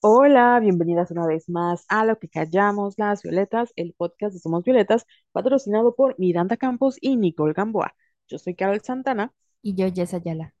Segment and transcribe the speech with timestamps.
[0.00, 4.62] Hola, bienvenidas una vez más a Lo que callamos las violetas, el podcast de Somos
[4.64, 7.94] Violetas, patrocinado por Miranda Campos y Nicole Gamboa.
[8.28, 9.32] Yo soy Carol Santana
[9.62, 10.54] Y yo, Jess Ayala.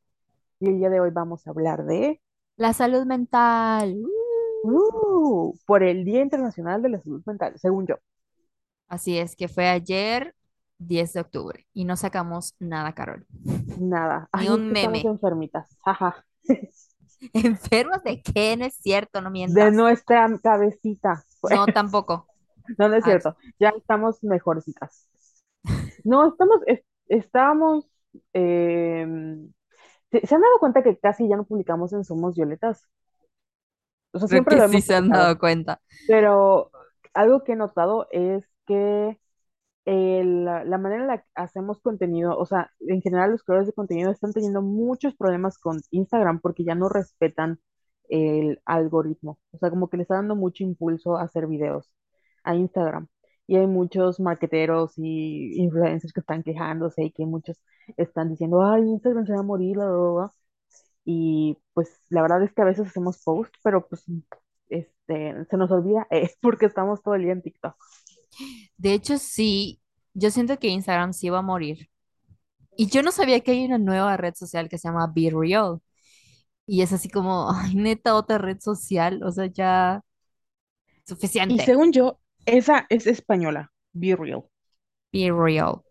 [0.60, 2.20] y el día de hoy vamos a hablar de,
[2.56, 3.96] La salud mental.
[4.64, 5.54] Uh.
[5.66, 7.96] por el Día Internacional de la Salud Mental, según yo.
[8.88, 10.34] Así es, que fue ayer,
[10.78, 13.26] 10 de octubre, y no sacamos nada, Carol.
[13.78, 15.00] Nada, Ni ay, un meme.
[15.02, 16.24] enfermitas, jaja,
[17.34, 18.56] ¿Enfermos de qué?
[18.56, 19.72] No es cierto, no de mientas.
[19.72, 21.24] nuestra cabecita.
[21.40, 22.26] Pues, No, tampoco.
[22.78, 25.08] no, no es cierto, ya estamos mejorcitas.
[26.04, 27.88] No, estamos, es- estábamos,
[28.32, 29.52] em,
[30.10, 32.84] ¿se, se han dado cuenta que casi ya no publicamos en Somos Violetas?
[34.12, 35.80] O sea, creo siempre que lo sí hemos se han dado cuenta.
[36.06, 36.70] pero
[37.14, 39.18] algo que he notado es que
[39.86, 43.74] el- la manera en la que hacemos contenido, o sea, en general los creadores de
[43.74, 47.60] contenido están teniendo muchos problemas con Instagram porque ya no respetan
[48.10, 49.40] el algoritmo.
[49.52, 51.92] O sea, como que le está dando mucho impulso a hacer videos
[52.44, 53.08] a Instagram.
[53.48, 57.62] Y hay muchos marqueteros y influencers que están quejándose y que muchos
[57.96, 60.32] están diciendo, ay, Instagram se va a morir, bla, bla, bla".
[61.04, 64.04] Y pues la verdad es que a veces hacemos post, pero pues
[64.68, 67.76] este, se nos olvida, eh, porque estamos todo el día en TikTok.
[68.78, 69.80] De hecho, sí,
[70.18, 71.88] yo siento que Instagram sí va a morir.
[72.76, 75.80] Y yo no sabía que hay una nueva red social que se llama Be Real.
[76.66, 79.22] Y es así como, ay, neta, otra red social.
[79.22, 80.02] O sea, ya
[80.86, 81.64] Y suficiente.
[81.64, 84.44] según yo, esa es española, Be Real.
[85.12, 85.82] Be Real.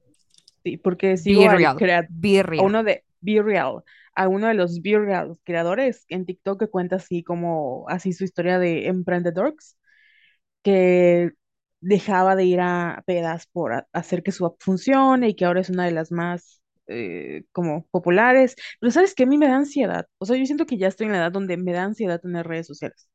[0.63, 1.77] Sí, porque Be sigo al Real.
[1.77, 2.65] crea- Be a Real.
[2.65, 3.83] uno de Be Real,
[4.15, 8.23] a uno de los Be Real creadores en TikTok que cuenta así como así su
[8.23, 9.77] historia de emprendedores,
[10.63, 11.31] que
[11.85, 15.61] dejaba de ir a pedas por a- hacer que su app funcione y que ahora
[15.61, 18.55] es una de las más eh, como populares.
[18.79, 19.23] Pero ¿sabes qué?
[19.23, 20.07] A mí me da ansiedad.
[20.19, 22.47] O sea, yo siento que ya estoy en la edad donde me da ansiedad tener
[22.47, 23.07] redes sociales.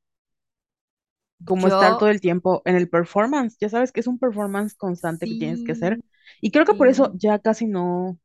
[1.45, 3.57] como estar todo el tiempo en el performance.
[3.61, 6.01] Ya sabes que es un performance constante que tienes que hacer.
[6.41, 8.19] Y creo que por eso ya casi no,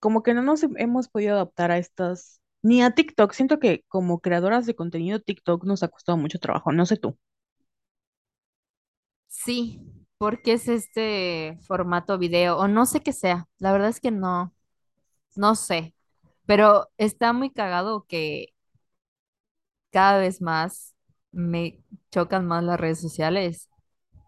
[0.00, 3.32] como que no nos he- hemos podido adaptar a estas, ni a TikTok.
[3.34, 6.72] Siento que como creadoras de contenido, TikTok nos ha costado mucho trabajo.
[6.72, 7.18] No sé tú.
[9.46, 9.80] Sí,
[10.18, 13.48] porque es este formato video o no sé qué sea.
[13.58, 14.54] La verdad es que no,
[15.36, 15.94] no sé,
[16.46, 18.54] pero está muy cagado que
[19.90, 20.94] cada vez más
[21.32, 21.80] me
[22.10, 23.68] chocan más las redes sociales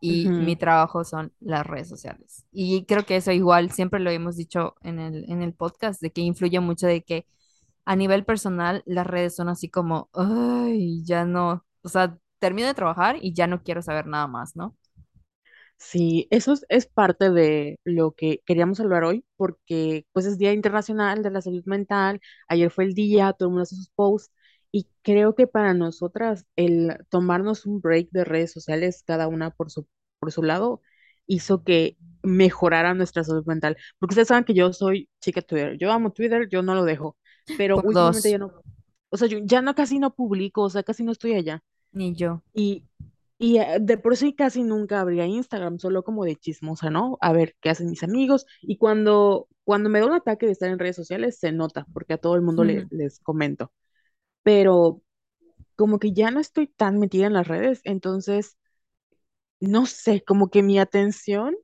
[0.01, 0.57] y mi Ujú.
[0.57, 2.45] trabajo son las redes sociales.
[2.53, 6.13] Y creo que eso igual siempre lo hemos dicho en el, en el podcast, de
[6.13, 7.27] que influye mucho de que
[7.87, 12.75] a nivel personal las redes son así como, ay, ya no, o sea, termino de
[12.75, 14.77] trabajar y ya no quiero saber nada más, ¿no?
[15.79, 20.53] Sí, eso es, es parte de lo que queríamos hablar hoy, porque pues es Día
[20.53, 24.33] Internacional de la Salud Mental, ayer fue el día, todo el mundo hace sus posts,
[24.73, 29.71] y creo que para nosotras el tomarnos un break de redes sociales, cada una por
[29.71, 29.87] su,
[30.19, 30.83] por su lado,
[31.27, 35.93] hizo que mejorara nuestra salud mental, porque ustedes saben que yo soy chica Twitter, yo
[35.93, 37.17] amo Twitter, yo no lo dejo,
[37.57, 38.53] pero Por últimamente ya dos, no,
[39.11, 41.63] o sea, yo ya no casi no publico, o sea, casi no estoy allá.
[41.93, 42.43] ni yo.
[42.55, 42.85] Y,
[43.39, 47.19] y eh, de por sí casi nunca abría Instagram, solo como de chismosa, ¿no?
[47.21, 48.47] A ver qué hacen mis amigos.
[48.63, 52.15] Y cuando, cuando me da un ataque de estar en redes sociales, se nota, porque
[52.15, 53.73] a todo el mundo le- les comento.
[54.43, 55.03] Pero
[55.77, 58.59] como que ya no estoy tan metida en las redes, entonces,
[59.61, 61.57] no sé, como que mi atención,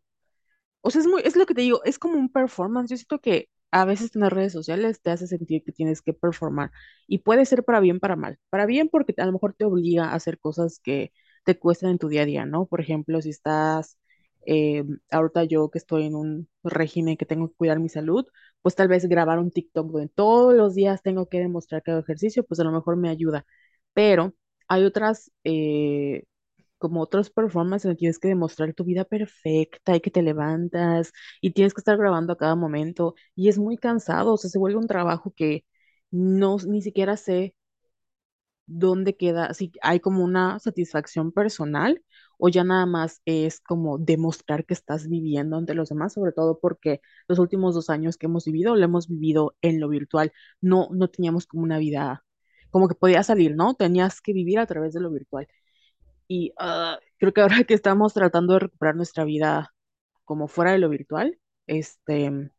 [0.82, 2.90] o sea, es muy, es lo que te digo, es como un performance.
[2.90, 6.72] Yo siento que a veces tener redes sociales te hace sentir que tienes que performar.
[7.08, 8.38] Y puede ser para bien, para mal.
[8.50, 11.12] Para bien porque a lo mejor te obliga a hacer cosas que
[11.44, 12.66] te cuestan en tu día a día, ¿no?
[12.66, 13.98] Por ejemplo, si estás,
[14.46, 18.26] eh, ahorita yo que estoy en un régimen que tengo que cuidar mi salud,
[18.62, 22.00] pues tal vez grabar un TikTok donde todos los días tengo que demostrar que hago
[22.00, 23.46] ejercicio, pues a lo mejor me ayuda.
[23.94, 24.34] Pero
[24.68, 26.24] hay otras, eh,
[26.78, 31.72] como otros performances tienes que demostrar tu vida perfecta y que te levantas y tienes
[31.74, 34.86] que estar grabando a cada momento y es muy cansado, o sea, se vuelve un
[34.88, 35.64] trabajo que
[36.10, 37.54] no, ni siquiera sé
[38.66, 42.02] dónde queda, si hay como una satisfacción personal
[42.38, 46.58] o ya nada más es como demostrar que estás viviendo ante los demás, sobre todo
[46.60, 50.88] porque los últimos dos años que hemos vivido, lo hemos vivido en lo virtual, no,
[50.92, 52.24] no teníamos como una vida,
[52.70, 53.74] como que podía salir, ¿no?
[53.74, 55.48] Tenías que vivir a través de lo virtual.
[56.28, 59.74] Y ah, creo que ahora que estamos tratando de recuperar nuestra vida
[60.24, 62.50] como fuera de lo virtual, este,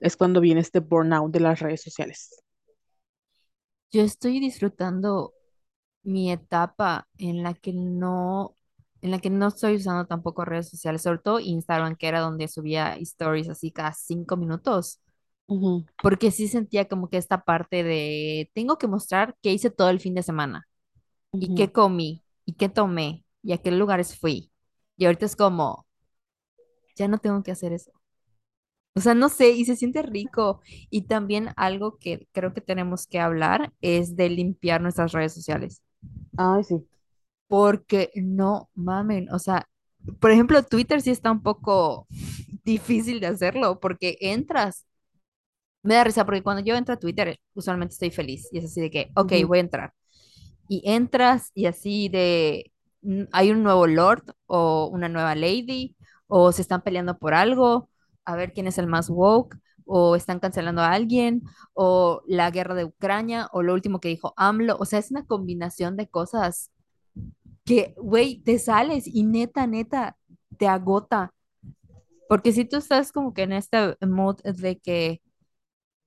[0.00, 2.42] es cuando viene este burnout de las redes sociales.
[3.90, 5.34] Yo estoy disfrutando
[6.04, 8.56] mi etapa en la que no,
[9.02, 12.48] en la que no estoy usando tampoco redes sociales, sobre todo Instagram, que era donde
[12.48, 15.00] subía stories así cada cinco minutos,
[16.00, 20.00] porque sí sentía como que esta parte de tengo que mostrar qué hice todo el
[20.00, 20.66] fin de semana.
[21.40, 24.52] y qué comí y qué tomé y a qué lugares fui.
[24.98, 25.86] Y ahorita es como,
[26.96, 27.92] ya no tengo que hacer eso.
[28.98, 30.60] O sea, no sé, y se siente rico.
[30.90, 35.82] Y también algo que creo que tenemos que hablar es de limpiar nuestras redes sociales.
[36.36, 36.88] Ay, sí.
[37.48, 39.66] Porque no mamen, o sea,
[40.20, 42.06] por ejemplo, Twitter sí está un poco
[42.64, 44.86] difícil de hacerlo porque entras.
[45.82, 48.80] Me da risa porque cuando yo entro a Twitter, usualmente estoy feliz y es así
[48.80, 49.48] de que, ok, Ujú.
[49.48, 49.94] voy a entrar.
[50.68, 52.72] Y entras y así de,
[53.02, 55.96] mm, hay un nuevo Lord o una nueva Lady
[56.28, 57.90] o se están peleando por algo,
[58.28, 61.42] a ver quién es el más woke o están cancelando a alguien
[61.72, 64.76] o la guerra de Ucrania o lo último que dijo AMLO.
[64.78, 66.70] O sea, es una combinación de cosas
[67.64, 70.16] que, güey, te sales y neta, neta,
[70.58, 71.32] te agota.
[72.28, 75.22] Porque si tú estás como que en este mood de que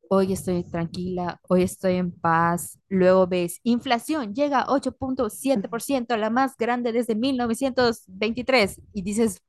[0.10, 5.70] hoy estoy tranquila, hoy estoy en paz, luego ves inflación llega a ocho punto siete
[5.70, 9.42] por ciento la más grande desde 1923 y dices,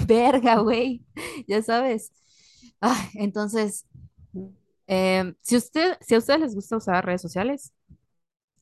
[0.06, 1.04] verga, güey,
[1.48, 2.12] ya sabes.
[2.80, 3.86] Ah, entonces,
[4.86, 7.72] em, si usted, si a ustedes les gusta usar redes sociales,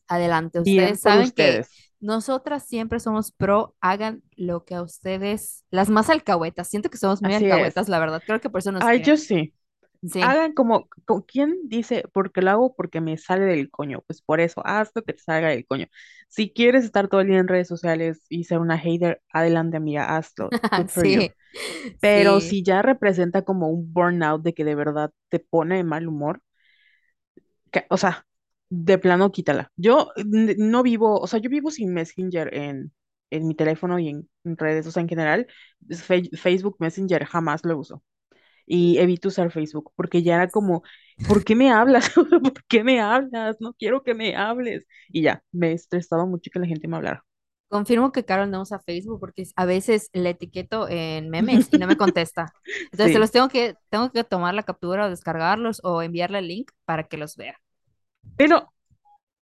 [0.08, 0.60] adelante.
[0.60, 1.62] Ustedes saben que
[2.00, 7.22] nosotras siempre somos pro, hagan lo que a ustedes, las más alcahuetas, siento que somos
[7.22, 7.74] muy Así es.
[7.74, 9.02] alcahuetas, la verdad, creo que por eso nos Ay, quieren.
[9.02, 9.54] yo sí.
[10.02, 12.04] Sí, Hagan como, co- ¿quién dice?
[12.12, 14.02] Porque lo hago porque me sale del coño.
[14.06, 15.86] Pues por eso, haz lo que te salga del coño.
[16.28, 20.16] Si quieres estar todo el día en redes sociales y ser una hater, adelante, amiga,
[20.16, 20.56] hazlo.
[20.74, 21.28] Good for you.
[21.98, 22.42] sí, Pero sí.
[22.42, 26.42] si ya representa como un burnout de que de verdad te pone de mal humor,
[27.70, 28.26] que- o sea,
[28.70, 29.72] de plano quítala.
[29.76, 30.10] Yo
[30.58, 32.92] no vivo, o sea, yo vivo sin Messenger en,
[33.30, 35.46] en mi teléfono y en, en redes, o sea, en general,
[36.36, 38.02] Facebook Messenger jamás lo uso.
[38.68, 40.82] Y evito usar Facebook porque ya era como,
[41.26, 42.10] ¿por qué me hablas?
[42.14, 43.56] ¿Por qué me hablas?
[43.60, 44.86] No quiero que me hables.
[45.10, 47.24] Y ya, me estresaba mucho que la gente me hablara.
[47.68, 51.86] Confirmo que Carol no usa Facebook porque a veces le etiqueto en memes y no
[51.86, 52.54] me contesta.
[52.92, 56.48] Entonces Sí, los tengo que, tengo que tomar la captura o descargarlos o enviarle el
[56.48, 57.60] link para que los vea.
[58.36, 58.72] pero,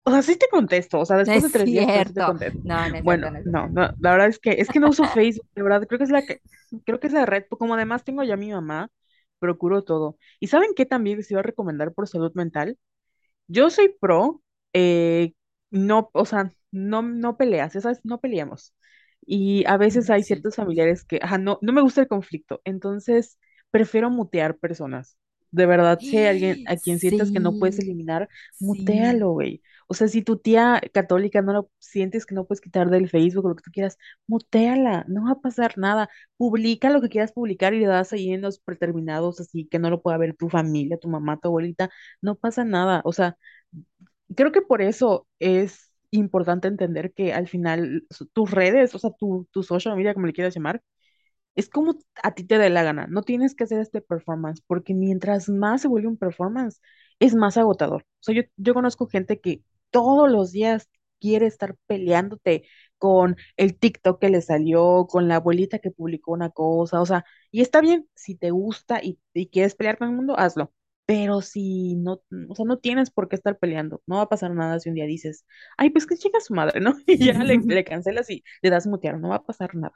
[0.04, 2.60] o sea, sí te contesto, o sea, después es de tres días, sí te contesto.
[2.64, 3.40] No, no Bueno, cierto.
[3.44, 6.04] no, no, la verdad es que, es que no uso Facebook, de verdad, creo que
[6.04, 6.40] es la que,
[6.86, 8.90] creo que es la red, como además tengo ya a mi mamá,
[9.44, 10.18] procuro todo.
[10.40, 12.78] ¿Y saben qué también les iba a recomendar por salud mental?
[13.48, 14.42] Yo soy pro,
[14.72, 15.34] eh,
[15.70, 18.74] no, o sea, no, no peleas, esas no peleamos.
[19.26, 23.38] Y a veces hay ciertos familiares que, ajá, no, no me gusta el conflicto, entonces
[23.70, 25.18] prefiero mutear personas.
[25.50, 29.62] De verdad, si hay alguien a quien sientas que no puedes eliminar, mutealo, güey.
[29.88, 33.48] O sea, si tu tía católica no lo sientes que no puedes quitar del Facebook
[33.48, 36.08] lo que tú quieras, muteala, no va a pasar nada.
[36.36, 39.90] Publica lo que quieras publicar y le das ahí en los preterminados, así que no
[39.90, 41.90] lo pueda ver tu familia, tu mamá, tu abuelita,
[42.22, 43.02] no pasa nada.
[43.04, 43.36] O sea,
[44.36, 49.46] Creo que por eso es importante entender que al final tus redes, o sea, tu,
[49.52, 50.82] tu social media, como le quieras llamar,
[51.56, 53.06] es como a ti te dé la gana.
[53.08, 56.80] No tienes que hacer este performance, porque mientras más se vuelve un performance,
[57.20, 58.02] es más agotador.
[58.04, 59.62] O sea, yo, yo conozco gente que
[59.94, 62.64] todos los días quiere estar peleándote
[62.98, 67.24] con el TikTok que le salió, con la abuelita que publicó una cosa, o sea,
[67.50, 70.72] y está bien, si te gusta y, y quieres pelear con el mundo, hazlo.
[71.06, 74.52] Pero si no, o sea, no tienes por qué estar peleando, no va a pasar
[74.54, 75.44] nada si un día dices,
[75.76, 76.94] ay, pues que chica su madre, ¿no?
[77.06, 79.94] Y ya le, le cancelas y le das mutear, no va a pasar nada.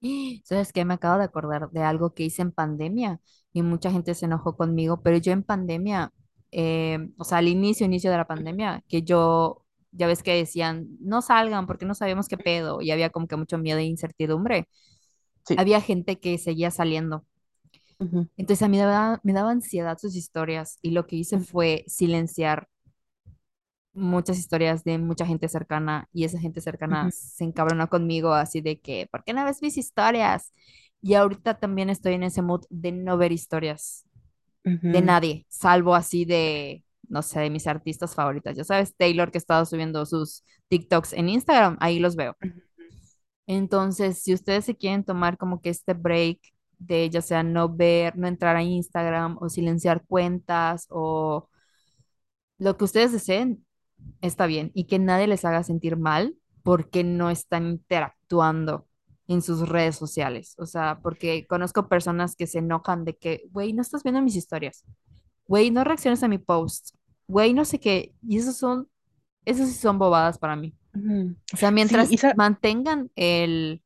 [0.44, 0.84] ¿Sabes qué?
[0.84, 3.20] Me acabo de acordar de algo que hice en pandemia
[3.52, 6.12] y mucha gente se enojó conmigo, pero yo en pandemia,
[6.52, 10.88] eh, o sea, al inicio, inicio de la pandemia, que yo, ya ves que decían,
[11.00, 14.68] no salgan porque no sabíamos qué pedo y había como que mucho miedo e incertidumbre,
[15.46, 15.56] Sí.
[15.56, 17.26] había gente que seguía saliendo.
[18.36, 21.84] Entonces a mí me daba, me daba ansiedad sus historias y lo que hice fue
[21.86, 22.68] silenciar
[23.92, 28.60] muchas historias de mucha gente cercana y esa gente cercana ujú, se encabronó conmigo así
[28.60, 30.52] de que, ¿por qué no ves mis historias?
[31.02, 34.04] Y ahorita también estoy en ese mood de no ver historias
[34.64, 38.56] de nadie, salvo así de, no sé, de mis artistas favoritas.
[38.56, 42.36] Ya sabes, Taylor que ha estado subiendo sus TikToks en Instagram, ahí los veo.
[43.46, 46.38] Entonces, si ustedes se quieren tomar como que este break
[46.78, 51.48] de ya sea no ver, no entrar a Instagram o silenciar cuentas o
[52.58, 53.64] lo que ustedes deseen,
[54.20, 58.86] está bien y que nadie les haga sentir mal porque no están interactuando
[59.30, 60.54] en sus redes sociales.
[60.58, 64.34] O sea, porque conozco personas que se enojan de que, güey, no estás viendo mis
[64.34, 64.84] historias,
[65.46, 66.96] güey, no reacciones a mi post,
[67.28, 68.12] güey, no sé qué.
[68.26, 68.88] Y esos son,
[69.44, 70.74] esos sí son bobadas para mí.
[71.54, 73.80] O sea, mientras mantengan el,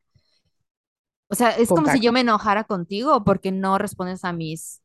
[1.28, 4.82] o sea, es como si yo me enojara contigo porque no respondes a mis,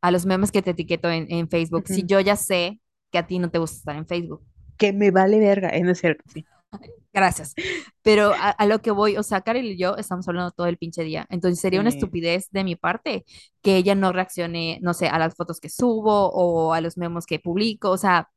[0.00, 1.88] a los memes que te etiqueto en, en Facebook.
[1.88, 4.44] Si yo ya sé que a ti no te gusta estar en Facebook.
[4.76, 6.44] que me vale verga, en es cierto, sí.
[7.12, 7.54] Gracias.
[8.02, 10.78] Pero a, a lo que voy, o sea, Karel y yo estamos hablando todo el
[10.78, 11.26] pinche día.
[11.30, 13.24] Entonces sería una estupidez de mi parte
[13.62, 17.26] que ella no reaccione, no sé, a las fotos que subo o a los memes
[17.26, 17.90] que publico.
[17.90, 18.30] O sea,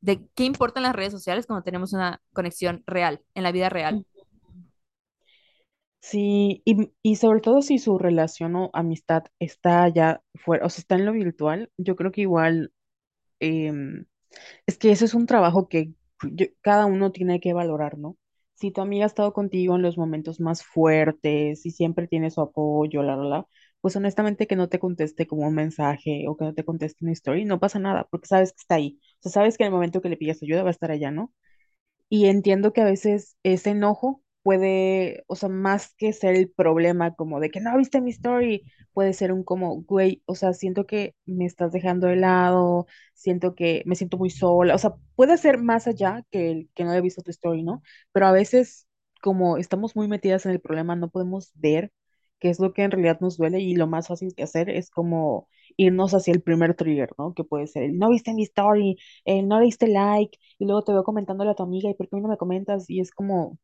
[0.00, 4.06] ¿de qué importan las redes sociales cuando tenemos una conexión real, en la vida real?
[6.00, 10.80] Sí, y, y sobre todo si su relación o amistad está ya fuera, o sea,
[10.80, 12.72] está en lo virtual, yo creo que igual
[13.40, 14.06] em,
[14.66, 15.92] es que ese es un trabajo que
[16.32, 18.16] yo- cada uno tiene que valorar, ¿no?
[18.54, 22.40] Si tu amiga ha estado contigo en los momentos más fuertes y siempre tiene su
[22.40, 23.46] apoyo, la, la, la,
[23.80, 27.12] pues honestamente que no te conteste como un mensaje o que no te conteste una
[27.12, 29.00] historia, no pasa nada, porque sabes que está ahí.
[29.18, 31.10] O sea, sabes que en el momento que le pidas ayuda va a estar allá,
[31.10, 31.32] ¿no?
[32.08, 37.14] Y entiendo que a veces ese enojo puede, o sea, más que ser el problema
[37.14, 40.86] como de que no viste mi story, puede ser un como, güey, o sea, siento
[40.86, 45.36] que me estás dejando de lado, siento que me siento muy sola, o sea, puede
[45.38, 47.82] ser más allá que el que no haya visto tu story, ¿no?
[48.12, 48.86] Pero a veces,
[49.22, 51.92] como estamos muy metidas en el problema, no podemos ver
[52.38, 54.90] qué es lo que en realidad nos duele y lo más fácil que hacer es
[54.90, 57.34] como irnos hacia el primer trigger, ¿no?
[57.34, 60.82] Que puede ser el no viste mi story, el no le diste like y luego
[60.84, 62.90] te veo comentándole a tu amiga, ¿y por qué no me comentas?
[62.90, 63.58] Y es como,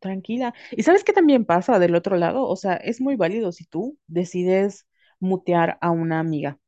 [0.00, 0.54] tranquila.
[0.72, 2.46] ¿Y sabes qué también pasa del otro lado?
[2.48, 4.86] O sea, es muy válido si tú decides
[5.20, 6.58] mutear a una amiga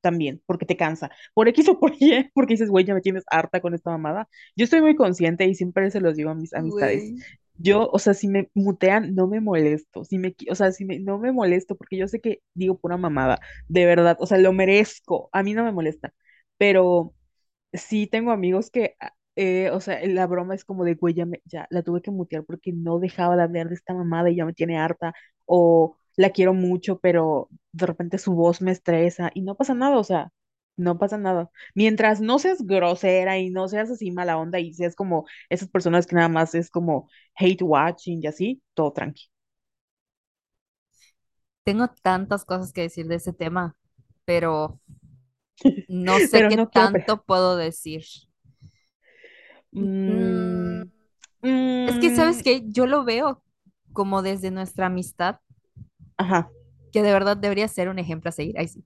[0.00, 1.10] también, porque te cansa.
[1.34, 4.28] Por X o por Y, porque dices, güey, ya me tienes harta con esta mamada.
[4.56, 7.10] Yo estoy muy consciente y siempre se los digo a mis amistades.
[7.10, 7.22] Güey.
[7.56, 10.04] Yo, o sea, si me mutean, no me molesto.
[10.04, 12.96] Si me, o sea, si me, no me molesto, porque yo sé que digo pura
[12.96, 15.30] mamada, de verdad, o sea, lo merezco.
[15.32, 16.12] A mí no me molesta.
[16.58, 17.14] Pero
[17.72, 21.26] sí tengo amigos que, ah, eh, o sea, la broma es como de, güey, ya,
[21.26, 24.36] me- ya la tuve que mutear porque no dejaba de hablar de esta mamada y
[24.36, 25.14] ya me tiene harta,
[25.46, 29.98] o la quiero mucho, pero de repente su voz me estresa y no pasa nada,
[29.98, 30.32] o sea,
[30.76, 31.50] no pasa nada.
[31.74, 36.06] Mientras no seas grosera y no seas así mala onda y seas como esas personas
[36.06, 39.24] que nada más es como hate watching y así, todo tranqui.
[41.64, 43.76] Tengo tantas cosas que decir de ese tema,
[44.24, 44.80] pero
[45.88, 46.90] no sé Pero qué no quiero...
[46.90, 48.04] pe- tanto puedo decir.
[49.74, 50.84] Mm,
[51.42, 52.62] Mm, es que, ¿sabes qué?
[52.66, 53.42] Yo lo veo
[53.92, 55.40] como desde nuestra amistad,
[56.16, 56.50] ajá.
[56.92, 58.58] que de verdad debería ser un ejemplo a seguir.
[58.58, 58.84] Ahí sí.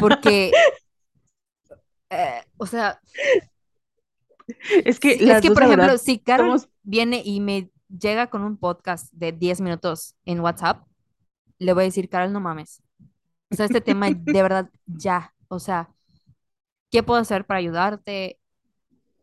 [0.00, 0.52] Porque,
[2.10, 3.00] eh, o sea,
[4.84, 8.42] Es que es que, por verdad, ejemplo, si Carol somos viene y me llega con
[8.42, 10.86] un podcast de 10 minutos en WhatsApp,
[11.58, 12.82] le voy a decir, Carol, no mames.
[13.50, 15.34] O sea, este tema de verdad ya.
[15.48, 15.90] O sea,
[16.90, 18.38] ¿qué puedo hacer para ayudarte?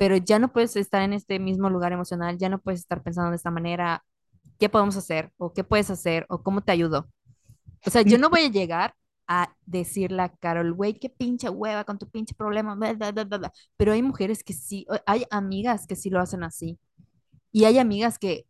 [0.02, 3.30] Pero ya no puedes estar en este mismo lugar emocional, ya no puedes estar pensando
[3.32, 4.04] de esta manera.
[4.60, 5.32] ¿Qué podemos hacer?
[5.38, 6.26] ¿O qué puedes hacer?
[6.30, 7.10] ¿O cómo te ayudo?
[7.86, 8.96] O sea, yo no voy a llegar
[9.28, 13.26] a decirle a Carol, güey, qué pinche hueva con tu pinche problema, bla, bla, bla,
[13.26, 13.54] bla, bla".
[13.78, 16.80] Pero hay mujeres que sí, hay amigas que sí lo hacen así.
[17.52, 18.48] Y hay amigas que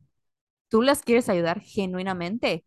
[0.69, 2.65] tú las quieres ayudar genuinamente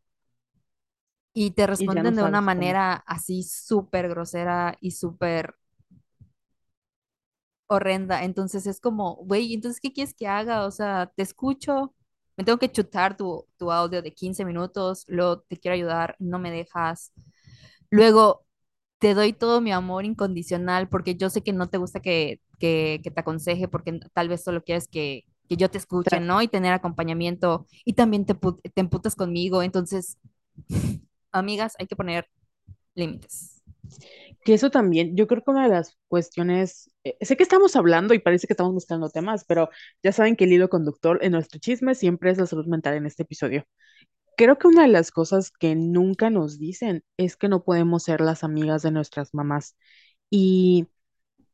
[1.33, 2.41] y te y ya no responden de una cómo.
[2.41, 5.55] manera así súper grosera y súper
[7.67, 8.25] horrenda.
[8.25, 10.67] Entonces es como, güey, entonces, ¿qué quieres que haga?
[10.67, 11.95] O sea, te escucho,
[12.37, 16.39] me tengo que chutar tu, tu audio de 15 minutos, luego te quiero ayudar, no
[16.39, 17.13] me dejas.
[17.91, 18.47] Luego
[18.99, 23.01] te doy todo mi amor incondicional porque yo sé que no te gusta que, que,
[23.05, 26.43] que te aconseje porque tal vez solo quieres que, que yo te escuche, Tra- ¿no?
[26.43, 29.63] Y tener acompañamiento y también te, te emputas conmigo.
[29.63, 30.19] Entonces,
[31.33, 32.29] amigas, hay que poner
[32.95, 33.54] límites.
[34.45, 38.13] Que eso también, yo creo que una de las cuestiones, eh, sé que estamos hablando
[38.15, 39.71] y parece que estamos mezclando temas, pero
[40.03, 43.07] ya saben que el hilo conductor en nuestro chisme siempre es la salud mental en
[43.07, 43.65] este episodio.
[44.37, 48.21] Creo que una de las cosas que nunca nos dicen es que no podemos ser
[48.21, 49.77] las amigas de nuestras mamás.
[50.31, 50.89] Y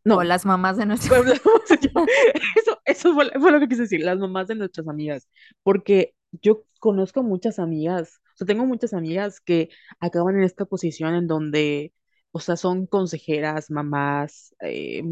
[0.05, 1.23] O no, las mamás de nuestro...
[1.23, 1.41] Pues,
[2.57, 5.29] Eso, eso fue, fue lo que quise decir, las mamás de nuestras amigas,
[5.63, 9.71] porque yo conozco muchas amigas, o sea, tengo muchas amigas que
[10.01, 11.93] acaban en esta posición en donde,
[12.33, 15.03] o sea, son consejeras, mamás, eh,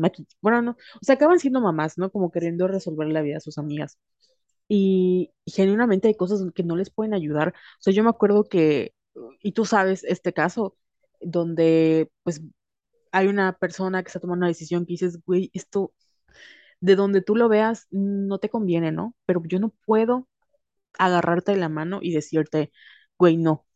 [0.41, 2.11] bueno, no, o sea, acaban siendo mamás, ¿no?
[2.11, 3.99] Como queriendo resolver la vida a sus amigas.
[4.69, 7.49] Y, y genuinamente hay cosas que no les pueden ayudar.
[7.51, 8.95] O sea, yo me acuerdo que,
[9.43, 10.77] y tú sabes este caso,
[11.21, 12.43] donde pues
[13.13, 15.93] hay una persona que está tomando una decisión que dices, güey, esto
[16.81, 19.17] de donde tú lo veas, no te conviene, ¿no?
[19.27, 20.29] Pero yo no puedo
[20.99, 22.73] agarrarte de la mano y decirte,
[23.19, 23.67] güey, no,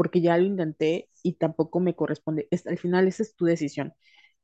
[0.00, 2.48] porque ya lo intenté y tampoco me corresponde.
[2.50, 3.94] Es, al final, esa es tu decisión.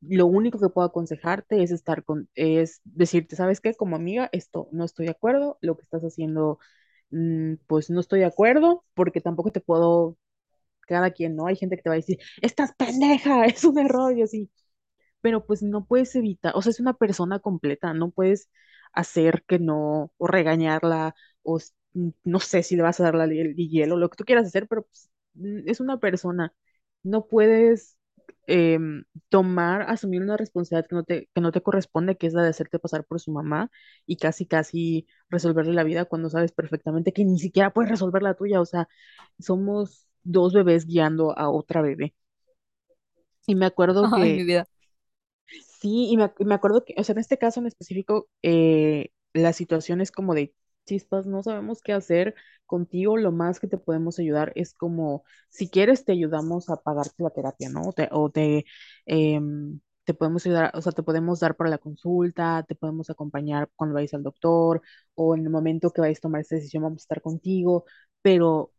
[0.03, 3.75] Lo único que puedo aconsejarte es estar con, es decirte, ¿sabes qué?
[3.75, 6.59] Como amiga, esto no estoy de acuerdo, lo que estás haciendo,
[7.11, 10.19] mm, pues no estoy de acuerdo, porque tampoco te puedo,
[10.89, 11.47] cada quien, ¿no?
[11.47, 14.51] Hay gente que te va a decir, estás pendeja, es un error y así
[15.21, 18.51] pero pues no puedes evitar, o sea, es una persona completa, no puedes
[18.93, 21.59] hacer que no, o regañarla, o
[21.95, 24.25] n- no sé si le vas a dar la, el, el hielo, lo que tú
[24.25, 25.16] quieras hacer, pero pues, mm,
[25.67, 26.55] es una persona,
[27.03, 27.99] no puedes
[28.47, 32.43] em, tomar, asumir una responsabilidad que no te, que no te corresponde, que es la
[32.43, 33.71] de hacerte pasar por su mamá
[34.07, 38.35] y casi, casi resolverle la vida cuando sabes perfectamente que ni siquiera puedes resolver la
[38.35, 38.89] tuya, o sea,
[39.39, 42.15] somos dos bebés guiando a otra bebé.
[43.47, 44.67] Y me acuerdo Ay, mi vida.
[45.81, 49.53] Sí, y me, me acuerdo que, o sea, en este caso en específico, eh, la
[49.53, 50.55] situación es como de
[50.87, 52.35] chispas, no sabemos qué hacer
[52.67, 57.23] contigo, lo más que te podemos ayudar es como, si quieres, te ayudamos a pagarte
[57.23, 57.83] la terapia, ¿no?
[58.13, 58.65] O te,
[59.07, 63.69] em, te podemos ayudar, o sea, te podemos dar para la consulta, te podemos acompañar
[63.77, 64.83] cuando vayas al doctor,
[65.15, 67.85] o en el momento que vayas a tomar esta decisión, vamos a estar contigo,
[68.23, 68.73] pero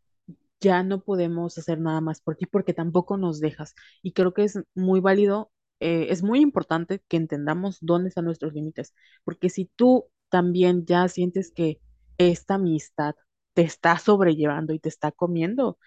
[0.60, 3.74] ya no podemos hacer nada más por ti porque tampoco nos dejas.
[4.02, 8.52] Y creo que es muy válido, eh, es muy importante que entendamos dónde están nuestros
[8.54, 11.80] límites, porque si tú también ya sientes que
[12.18, 13.14] esta amistad
[13.54, 15.78] te está sobrellevando y te está comiendo,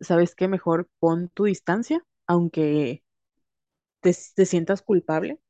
[0.00, 0.48] ¿sabes qué?
[0.48, 3.04] Mejor pon tu distancia, aunque
[4.00, 5.40] te, te sientas culpable.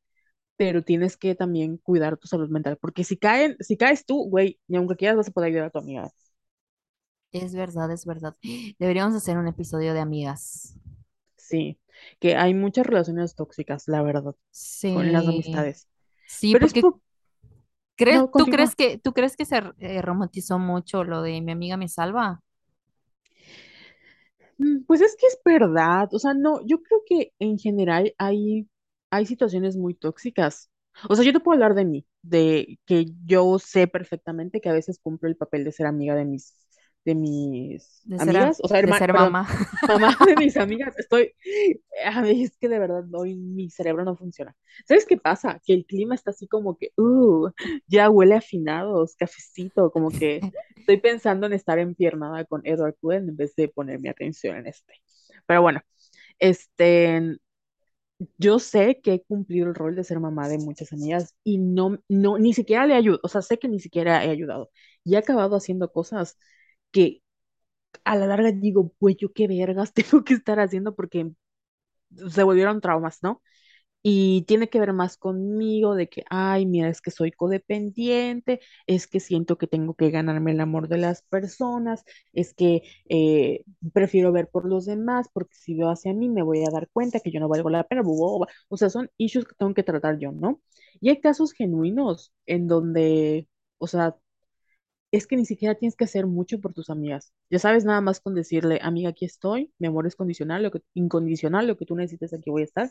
[0.57, 4.61] Pero tienes que también cuidar tu salud mental, porque si caen, si caes tú, güey,
[4.69, 6.13] ni aunque quieras vas a poder ayudar a tu amiga.
[7.33, 8.37] Es verdad, es verdad.
[8.79, 10.77] Deberíamos hacer un episodio de amigas.
[11.37, 11.79] Sí,
[12.21, 14.35] que hay muchas relaciones tóxicas, la verdad,
[14.89, 15.89] con las Sí, amistades.
[16.27, 17.01] sí, Pero es por...
[17.97, 21.53] ¿crees, No, tú crees que, tú crees que se eh, romantizó mucho lo de mi
[21.53, 22.41] amiga me salva?
[24.59, 28.69] Mm, Pues es que es verdad, o sea, no, yo creo que en general hay,
[29.11, 30.71] hay situaciones muy tóxicas.
[31.09, 34.73] O sea, yo te puedo hablar de mí, de que yo sé perfectamente que a
[34.75, 36.55] veces cumplo el papel de ser amiga de mis,
[37.05, 39.49] de mis De ser, amigas, o sea, de hermana, ser perdón, mamá.
[39.89, 40.99] mamá de mis amigas.
[40.99, 41.35] Estoy,
[42.05, 44.57] a mí es que de verdad hoy mi cerebro no funciona.
[44.87, 45.61] ¿Sabes qué pasa?
[45.65, 47.51] Que el clima está así como que, uh,
[47.87, 50.41] ya huele a afinados, cafecito, como que
[50.83, 54.67] Estoy pensando en estar empiernada con Edward Cullen en vez de poner mi atención en
[54.67, 54.95] este.
[55.47, 55.81] Pero bueno,
[56.41, 57.39] este,
[58.39, 61.99] yo sé que he cumplido el rol de ser mamá de muchas amigas y no,
[62.09, 64.71] no, ni siquiera le ayudo, o sea, sé que ni siquiera he ayudado.
[65.05, 66.37] Y he acabado haciendo cosas
[66.93, 67.23] que
[68.05, 71.33] a la larga digo, pues yo qué vergas tengo que estar haciendo porque
[72.31, 73.43] se volvieron traumas, ¿no?
[74.05, 79.07] Y tiene que ver más conmigo de que, ay, mira, es que soy codependiente, es
[79.09, 84.33] que siento que tengo que ganarme el amor de las personas, es que eh, prefiero
[84.33, 87.33] ver por los demás, porque si veo hacia mí me voy a dar cuenta que
[87.33, 88.47] yo no valgo la pena, boba.
[88.69, 90.61] O sea, son issues que tengo que tratar yo, ¿no?
[91.01, 94.17] Y hay casos genuinos en donde, o sea,
[95.13, 97.33] es que ni siquiera tienes que hacer mucho por tus amigas.
[97.51, 100.83] Ya sabes, nada más con decirle, amiga, aquí estoy, mi amor es condicional, lo que,
[100.95, 102.91] incondicional, lo que tú necesites, aquí voy a estar,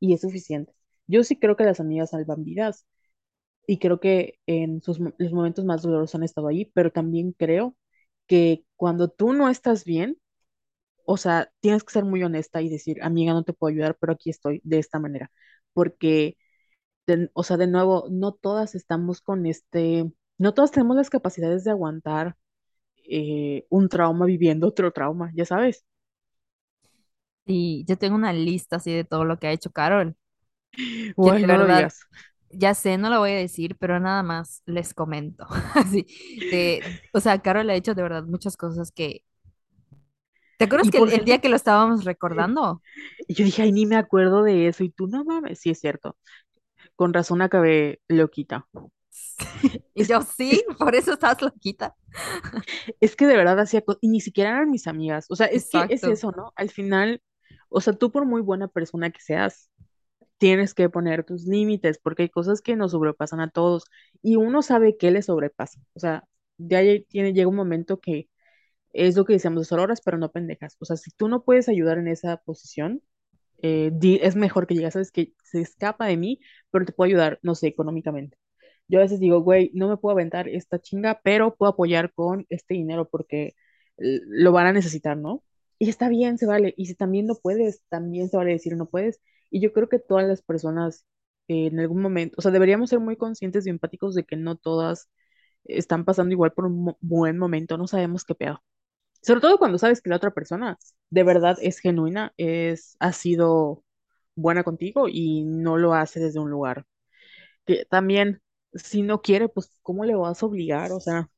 [0.00, 0.74] y es suficiente.
[1.08, 2.86] Yo sí creo que las amigas salvan vidas,
[3.66, 7.76] y creo que en sus, los momentos más dolorosos han estado ahí, pero también creo
[8.26, 10.18] que cuando tú no estás bien,
[11.04, 14.12] o sea, tienes que ser muy honesta y decir, amiga, no te puedo ayudar, pero
[14.12, 15.30] aquí estoy de esta manera,
[15.72, 16.36] porque
[17.06, 21.64] de- o sea, de nuevo, no todas estamos con este, no todas tenemos las capacidades
[21.64, 22.34] de aguantar
[23.04, 25.84] eh, un trauma viviendo otro trauma, ya sabes.
[27.44, 30.16] Y yo tengo una lista así de todo lo que ha hecho Carol,
[31.16, 32.06] Uy, no lo digas.
[32.48, 35.46] ya sé, no lo voy a decir, pero nada más les comento.
[35.74, 36.06] Así,
[36.50, 36.80] de,
[37.12, 39.24] o sea, Carol ha hecho de verdad muchas cosas que...
[40.56, 42.80] ¿Te acuerdas que el, día que lo estábamos recordando?
[43.28, 45.80] y yo dije, ay, ni me acuerdo de eso, y tú no mames, sí es
[45.80, 46.16] cierto,
[46.96, 48.66] con razón acabé loquita.
[49.94, 51.96] Y yo, sí, por eso estás loquita.
[53.00, 55.68] es que de verdad hacía cosas, y ni siquiera eran mis amigas, o sea, es
[55.68, 56.52] que es eso, ¿no?
[56.56, 57.22] Al final,
[57.68, 59.70] o sea, tú por muy buena persona que seas,
[60.38, 63.84] tienes que poner tus límites, porque hay cosas que nos sobrepasan a todos,
[64.22, 66.24] y uno sabe qué le sobrepasa, o sea,
[66.58, 68.28] de ahí tiene, llega un momento que
[68.92, 70.76] es lo que decíamos, de horas, pero no pendejas.
[70.80, 73.02] O sea, si tú no puedes ayudar en esa posición,
[73.62, 77.08] eh, di- es mejor que digas, sabes que se escapa de mí, pero te puedo
[77.08, 78.38] ayudar, no sé, económicamente.
[78.90, 82.46] Yo a veces digo, güey, no me puedo aventar esta chinga, pero puedo apoyar con
[82.50, 83.54] este dinero porque
[83.96, 85.44] lo van a necesitar, ¿no?
[85.78, 86.74] Y está bien, se vale.
[86.76, 89.20] Y si también no puedes, también se vale decir no puedes.
[89.50, 91.06] Y yo creo que todas las personas
[91.48, 95.10] en algún momento, o sea, deberíamos ser muy conscientes y empáticos de que no todas
[95.64, 98.62] están pasando igual por un buen momento, no sabemos qué pedo.
[99.22, 100.78] Sobre todo cuando sabes que la otra persona
[101.10, 103.84] de verdad es genuina, es, ha sido
[104.36, 106.86] buena contigo y no lo hace desde un lugar.
[107.66, 108.42] Que también,
[108.74, 110.92] si no quiere, pues, ¿cómo le vas a obligar?
[110.92, 111.30] O sea,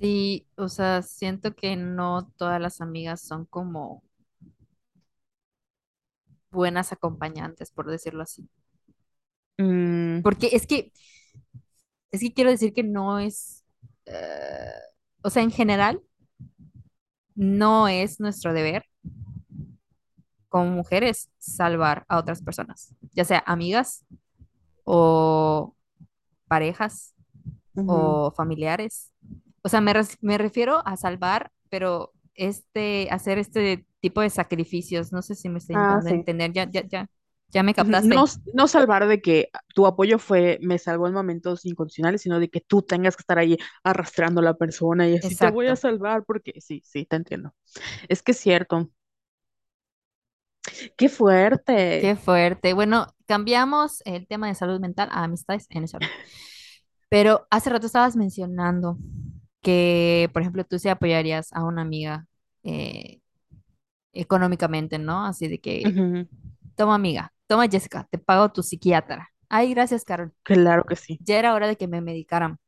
[0.00, 4.02] Sí, o sea, siento que no todas las amigas son como
[6.52, 8.48] buenas acompañantes, por decirlo así.
[9.58, 10.92] Mm, Porque es que,
[12.10, 13.64] es que quiero decir que no es,
[14.06, 14.70] eh,
[15.22, 16.02] o sea, en general,
[17.34, 18.84] no es nuestro deber
[20.48, 24.04] como mujeres salvar a otras personas, ya sea amigas
[24.84, 25.76] o
[26.48, 27.14] parejas
[27.86, 29.12] o familiares.
[29.62, 35.12] O sea, me, res- me refiero a salvar, pero este, hacer este tipo de sacrificios,
[35.12, 36.14] no sé si me estoy Ah, dando a sí.
[36.14, 37.08] entender, ya, ya, ya,
[37.50, 38.26] ya me Ujú, No, captaste.
[38.52, 42.60] no salvar de que tu apoyo fue, me salvó en momentos incondicionales, sino de que
[42.60, 46.24] tú tengas que estar ahí arrastrando a la persona y así te voy a salvar
[46.26, 47.54] porque sí, sí, te entiendo.
[48.08, 48.90] Es que es cierto.
[50.96, 52.00] Qué fuerte.
[52.00, 52.72] Qué fuerte.
[52.72, 56.10] Bueno, cambiamos el tema de salud mental a amistades en orden.
[57.08, 58.98] Pero hace rato estabas mencionando
[59.62, 62.26] que, por ejemplo, tú se apoyarías a una amiga
[62.64, 63.20] eh,
[64.12, 65.26] económicamente, ¿no?
[65.26, 66.26] Así de que, Ujú,
[66.76, 69.30] toma amiga, toma Jessica, te pago tu psiquiatra.
[69.48, 70.34] Ay, gracias, Carol.
[70.42, 71.20] Claro que sí.
[71.20, 72.58] Ya era hora de que me medicaran.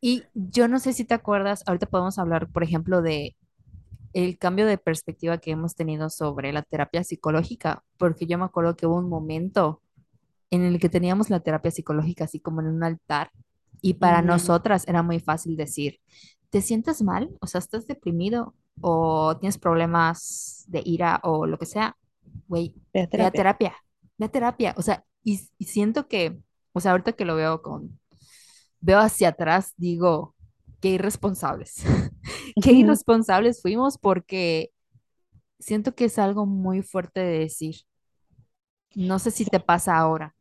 [0.00, 3.36] Y yo no sé si te acuerdas, ahorita podemos hablar, por ejemplo, de
[4.12, 8.76] el cambio de perspectiva que hemos tenido sobre la terapia psicológica, porque yo me acuerdo
[8.76, 9.82] que hubo un momento
[10.50, 13.30] en el que teníamos la terapia psicológica así como en un altar
[13.82, 16.00] y para nosotras era muy fácil decir,
[16.50, 17.30] ¿te sientes mal?
[17.40, 21.96] O sea, ¿estás deprimido o tienes problemas de ira o lo que sea?
[22.48, 23.30] Güey, Ve terapia.
[23.30, 23.76] terapia,
[24.18, 24.74] ve a terapia.
[24.78, 26.38] O sea, y, y siento que,
[26.72, 27.98] o sea, ahorita que lo veo con,
[28.80, 30.34] veo hacia atrás, digo,
[30.80, 31.84] qué irresponsables,
[32.62, 34.70] qué irresponsables fuimos porque
[35.58, 37.76] siento que es algo muy fuerte de decir.
[38.96, 40.34] No sé si te pasa ahora.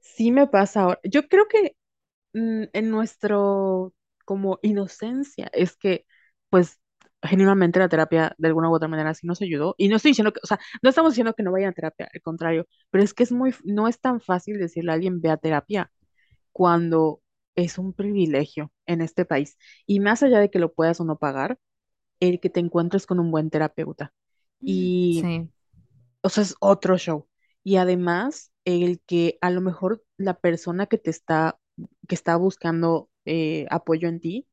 [0.00, 1.00] sí me pasa ahora.
[1.04, 1.76] Yo creo que
[2.34, 3.94] mm, en nuestro
[4.26, 6.06] como inocencia es que
[6.50, 6.80] pues
[7.22, 10.32] genuinamente la terapia de alguna u otra manera sí nos ayudó y no estoy diciendo
[10.32, 13.14] que, o sea, no estamos diciendo que no vayan a terapia, al contrario, pero es
[13.14, 15.90] que es muy, no es tan fácil decirle a alguien ve a terapia
[16.52, 17.22] cuando
[17.58, 21.18] es un privilegio en este país y más allá de que lo puedas o no
[21.18, 21.58] pagar,
[22.20, 24.12] el que te encuentres con un buen terapeuta.
[24.64, 25.50] Y, Sí,
[26.22, 27.28] o sea, es otro show.
[27.64, 31.58] Y además el que a lo mejor la persona que te está
[32.08, 34.48] que está buscando eh, apoyo en ti,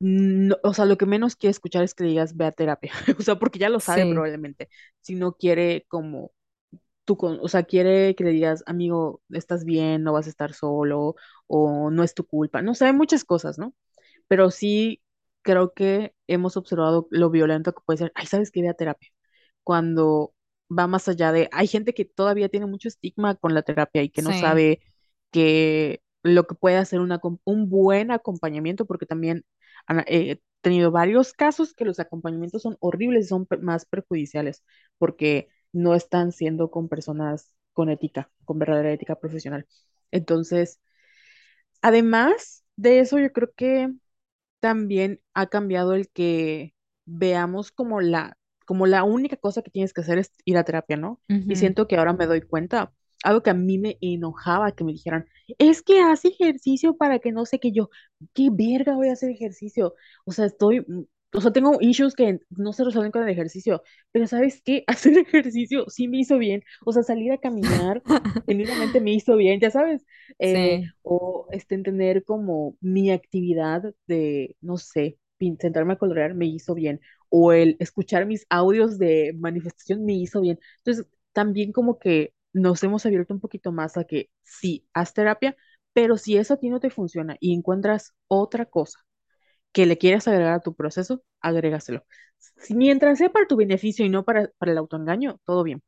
[0.00, 2.92] no- o sea, lo que menos quiere escuchar es que le digas ve a terapia,
[3.18, 4.68] o sea, porque ya lo sabe sí, probablemente,
[5.00, 6.32] si no quiere como
[7.04, 10.54] tú, con, o sea, quiere que le digas, amigo, estás bien, no vas a estar
[10.54, 13.74] solo, o no es tu culpa, no sé, hay muchas cosas, ¿no?
[14.28, 15.02] Pero sí
[15.42, 18.62] creo que hemos observado lo violento que puede ser, ay, ¿sabes qué?
[18.62, 19.10] Ve a terapia,
[19.62, 20.34] cuando
[20.70, 24.10] va más allá de, hay gente que todavía tiene mucho estigma con la terapia y
[24.10, 24.80] que no sí, sabe
[25.30, 29.44] que lo que puede hacer una un buen acompañamiento, porque también
[30.06, 34.64] he tenido varios casos que los acompañamientos son horribles y son más perjudiciales,
[34.98, 39.66] porque no están siendo con personas con ética, con verdadera ética profesional.
[40.10, 40.80] Entonces,
[41.84, 43.92] además de eso, yo creo que
[44.60, 50.00] también ha cambiado el que veamos como la, como la única cosa que tienes que
[50.02, 51.20] hacer es ir a terapia, ¿no?
[51.48, 52.92] Y siento que ahora me doy cuenta,
[53.24, 55.26] algo que a mí me enojaba que me dijeran,
[55.58, 57.90] es que hace ejercicio para que no sé qué yo,
[58.34, 59.94] qué verga voy a hacer ejercicio.
[60.24, 60.84] O sea, estoy,
[61.34, 64.84] o sea, tengo issues que no se resuelven con el ejercicio, pero ¿sabes qué?
[64.88, 66.62] Hacer ejercicio sí me hizo bien.
[66.84, 68.02] O sea, salir a caminar
[68.46, 70.04] genuinamente me hizo bien, ya sabes
[70.38, 75.18] eh, Sí, o este, tener como mi actividad de, no sé,
[75.60, 80.40] sentarme a colorear me hizo bien, o el escuchar mis audios de manifestación me hizo
[80.40, 80.58] bien.
[80.78, 85.56] Entonces, también como que nos hemos abierto un poquito más a que sí, haz terapia,
[85.92, 89.00] pero si eso a ti no te funciona y encuentras otra cosa
[89.74, 92.06] que le quieras agregar a tu proceso, agrégaselo.
[92.58, 95.82] Si, mientras sea para tu beneficio y no para, para el autoengaño, todo bien.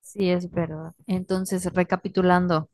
[0.00, 0.94] sí, es verdad.
[1.06, 2.68] Entonces, recapitulando,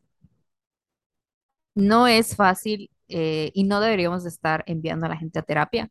[1.75, 5.91] no es fácil eh, y no deberíamos de estar enviando a la gente a terapia.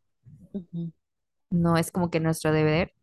[1.50, 2.94] No es como que nuestro deber,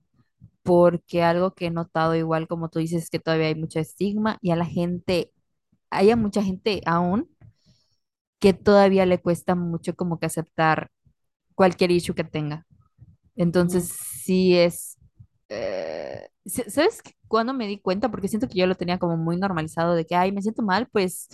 [0.62, 4.38] porque algo que he notado igual como tú dices es que todavía hay mucho estigma
[4.42, 5.32] y a la gente,
[5.90, 7.30] hay a mucha gente aún
[8.44, 10.90] que todavía le cuesta mucho como que aceptar
[11.54, 12.66] cualquier issue que tenga.
[13.36, 14.98] Entonces, sí es,
[15.48, 18.10] eh, ¿sabes cuándo me di cuenta?
[18.10, 20.88] Porque siento que yo lo tenía como muy normalizado de que, ay, me siento mal,
[20.92, 21.26] pues,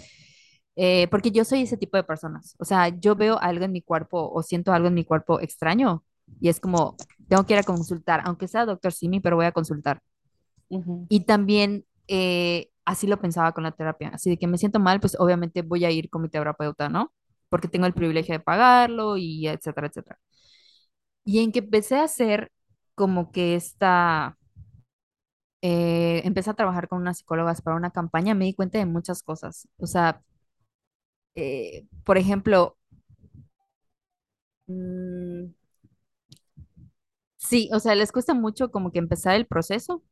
[0.77, 2.55] eh, porque yo soy ese tipo de personas.
[2.61, 6.05] O sea, yo veo algo en mi cuerpo o siento algo en mi cuerpo extraño
[6.41, 6.95] y es como,
[7.29, 10.01] tengo que ir a consultar, aunque sea doctor Simi, pero voy a consultar.
[11.09, 15.01] Y también eh, así lo pensaba con la terapia, así de que me siento mal,
[15.01, 17.13] pues obviamente voy a ir con mi terapeuta, ¿no?
[17.49, 20.19] Porque tengo el privilegio de pagarlo y etcétera, etcétera.
[21.25, 22.53] Y en que empecé a hacer
[22.95, 24.37] como que esta,
[25.63, 29.23] eh, empecé a trabajar con unas psicólogas para una campaña, me di cuenta de muchas
[29.23, 29.69] cosas.
[29.79, 30.23] O sea,
[31.35, 32.77] eh, por ejemplo,
[34.69, 35.53] mm,
[37.37, 40.03] sí, o sea, les cuesta mucho como que empezar el proceso.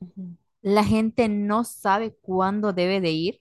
[0.00, 0.36] Ujú.
[0.62, 3.40] La gente no sabe cuándo debe de ir,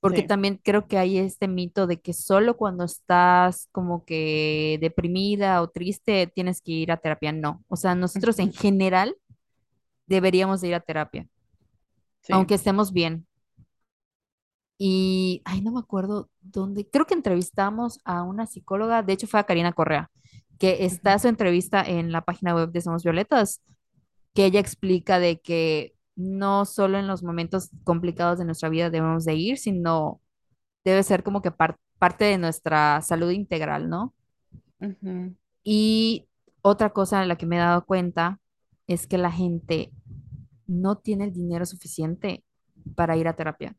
[0.00, 0.26] porque Sí.
[0.28, 5.68] también creo que hay este mito de que solo cuando estás como que deprimida o
[5.68, 7.32] triste tienes que ir a terapia.
[7.32, 9.16] No, o sea, nosotros en general
[10.06, 11.26] deberíamos de ir a terapia,
[12.22, 12.32] Sí.
[12.32, 13.26] aunque estemos bien.
[14.78, 19.40] Y, ay, no me acuerdo dónde, creo que entrevistamos a una psicóloga, de hecho fue
[19.40, 20.10] a Karina Correa,
[20.58, 23.62] que está su entrevista en la página web de Somos Violetas,
[24.34, 29.24] que ella explica de que no solo en los momentos complicados de nuestra vida debemos
[29.24, 30.20] de ir, sino
[30.84, 34.14] debe ser como que par- parte de nuestra salud integral, ¿no?
[35.64, 36.28] Y
[36.62, 38.40] otra cosa de la que me he dado cuenta
[38.86, 39.92] es que la gente
[40.66, 42.44] no tiene el dinero suficiente
[42.94, 43.76] para ir a terapia.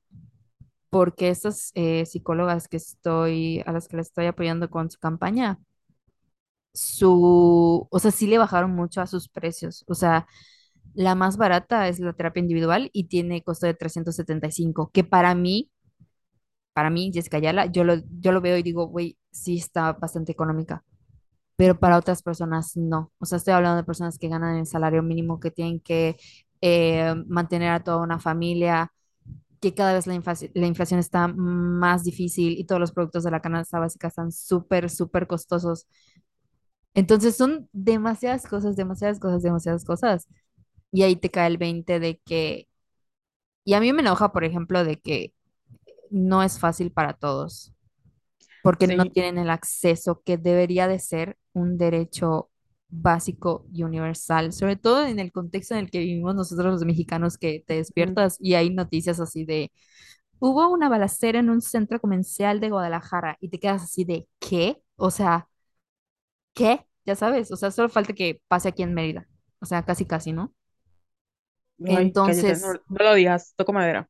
[0.89, 5.59] porque estas eh, psicólogas que estoy, a las que le estoy apoyando con su campaña,
[6.73, 9.83] su, o sea, sí le bajaron mucho a sus precios.
[9.87, 10.27] O sea,
[10.97, 15.71] la más barata es la terapia individual y tiene costo de 375 que para mí,
[16.73, 20.31] para mí, Jessica Ayala, yo lo, yo lo veo y digo, güey, sí está bastante
[20.31, 20.83] económica,
[21.57, 23.11] pero para otras personas no.
[23.19, 26.17] O sea, estoy hablando de personas que ganan el salario mínimo, que tienen que
[26.61, 28.91] eh, mantener a toda una familia
[29.61, 30.15] que cada vez la
[30.55, 34.89] la inflación está más difícil y todos los productos de la canasta básica están súper,
[34.89, 35.87] súper costosos.
[36.93, 40.27] Entonces son demasiadas cosas, demasiadas cosas, demasiadas cosas.
[40.91, 42.67] Y ahí te cae el 20 de que,
[43.65, 45.33] y a mí me enoja, por ejemplo, de que
[46.11, 47.73] no es fácil para todos,
[48.61, 52.51] porque no tienen el acceso que debería de ser un derecho
[52.89, 57.37] básico y universal, sobre todo en el contexto en el que vivimos nosotros los mexicanos,
[57.37, 59.71] que te despiertas y hay noticias así de
[60.39, 64.81] Hubo una balacera en un centro comercial de Guadalajara y te quedas así de, ¿qué?
[64.97, 65.47] O sea,
[66.53, 66.85] ¿qué?
[67.05, 69.27] Ya sabes, o sea, solo falta que pase aquí en Mérida.
[69.59, 70.53] O sea, casi, casi, ¿no?
[71.85, 74.09] Ay, cállate, no, Entonces, no lo digas, toco madera.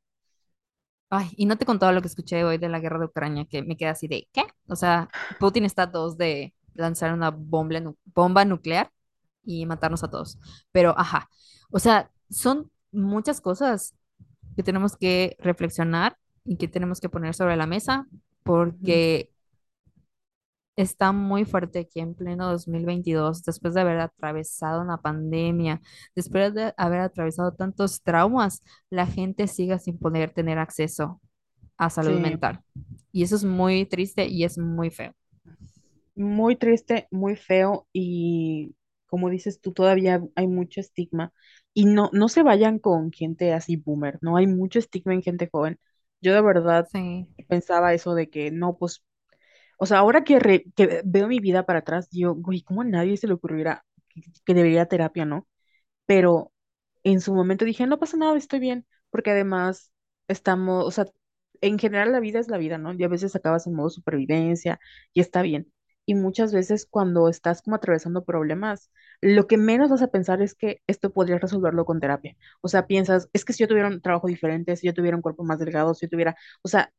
[1.09, 3.61] ay, y no te contaba lo que escuché hoy de la guerra de Ucrania, que
[3.63, 4.43] me queda así de, ¿qué?
[4.67, 8.91] O sea, Putin está a dos de lanzar una bomba, bomba nuclear
[9.43, 10.37] y matarnos a todos.
[10.71, 11.29] Pero, ajá,
[11.71, 13.95] o sea, son muchas cosas
[14.55, 18.07] que tenemos que reflexionar y que tenemos que poner sobre la mesa
[18.43, 19.31] porque
[20.77, 25.81] está muy fuerte aquí en pleno 2022, después de haber atravesado una pandemia,
[26.15, 31.21] después de haber atravesado tantos traumas, la gente sigue sin poder tener acceso
[31.77, 32.61] a salud Sí, mental.
[33.11, 35.13] Y eso es muy triste y es muy feo.
[36.15, 38.75] muy triste, muy feo y
[39.07, 41.31] como dices tú, todavía hay mucho estigma
[41.73, 45.49] y no, no se vayan con gente así boomer, no hay mucho estigma en gente
[45.51, 45.79] joven.
[46.21, 47.27] Yo de verdad Sí.
[47.47, 49.03] pensaba eso de que no, pues,
[49.77, 52.85] o sea, ahora que, re- que veo mi vida para atrás, yo, güey, ¿cómo a
[52.85, 53.85] nadie se le ocurriera
[54.45, 55.47] que, debería terapia, no?
[56.05, 56.51] pero
[57.03, 59.91] en su momento dije, no pasa nada, estoy bien, porque además
[60.27, 61.05] estamos, o sea,
[61.61, 62.93] en general la vida es la vida, ¿no?
[62.93, 64.79] Y a veces acabas en modo supervivencia
[65.13, 65.71] y está bien.
[66.05, 70.55] Y muchas veces cuando estás como atravesando problemas, lo que menos vas a pensar es
[70.55, 72.37] que esto podrías resolverlo con terapia.
[72.61, 75.21] O sea, piensas, es que si yo tuviera un trabajo diferente, si yo tuviera un
[75.23, 76.93] cuerpo más delgado, si yo tuviera, o sea,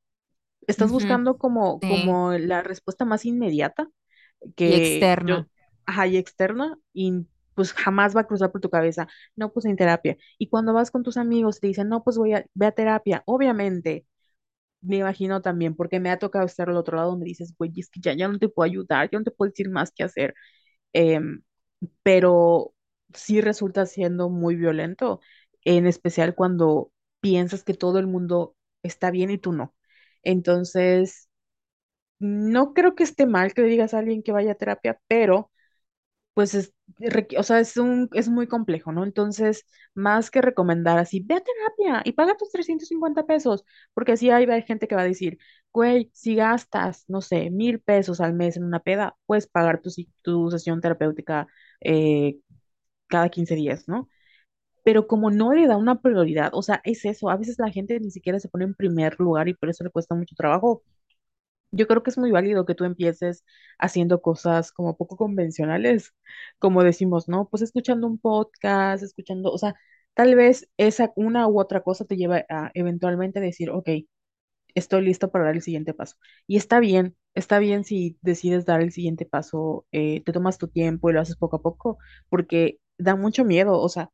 [0.68, 1.86] estás buscando como, Sí.
[1.86, 3.90] como la respuesta más inmediata
[4.64, 5.48] Y que yo, externa.
[5.86, 9.76] ajá, y externa, y pues jamás va a cruzar por tu cabeza, no, pues en
[9.76, 10.16] terapia.
[10.38, 13.22] Y cuando vas con tus amigos, te dicen, no, pues voy a, ve a terapia,
[13.26, 14.06] obviamente,
[14.80, 17.90] me imagino también, porque me ha tocado estar al otro lado donde dices, güey, es
[17.90, 20.34] que ya, ya no te puedo ayudar, ya no te puedo decir más qué hacer,
[20.94, 21.42] Em,
[22.04, 22.74] pero
[23.14, 25.20] sí resulta siendo muy violento,
[25.64, 29.74] en especial cuando piensas que todo el mundo está bien y tú no.
[30.22, 31.28] Entonces,
[32.18, 35.50] no creo que esté mal que le digas a alguien que vaya a terapia, pero
[36.34, 36.72] pues es,
[37.38, 39.04] o sea, es un, es muy complejo, ¿no?
[39.04, 44.30] Entonces, más que recomendar así, ve a terapia y paga tus 350 pesos, porque así
[44.30, 45.38] hay, hay gente que va a decir,
[45.72, 49.90] güey, si gastas, no sé, mil pesos al mes en una peda, puedes pagar tu,
[50.22, 51.48] tu sesión terapéutica
[51.80, 52.38] eh,
[53.08, 54.08] cada 15 días, ¿no?
[54.88, 58.00] Pero como no le da una prioridad, o sea, es eso, a veces la gente
[58.00, 60.82] ni siquiera se pone en primer lugar y por eso le cuesta mucho trabajo
[61.70, 63.44] yo creo que es muy válido que tú empieces
[63.78, 66.14] haciendo cosas como poco convencionales,
[66.58, 67.48] como decimos, ¿no?
[67.48, 69.74] Pues escuchando un podcast, escuchando, o sea,
[70.14, 73.88] tal vez esa una u otra cosa te lleva a eventualmente decir, ok,
[74.74, 76.16] estoy listo para dar el siguiente paso.
[76.46, 80.68] Y está bien, está bien si decides dar el siguiente paso, eh, te tomas tu
[80.68, 81.98] tiempo y lo haces poco a poco,
[82.28, 84.10] porque da mucho miedo, o sea,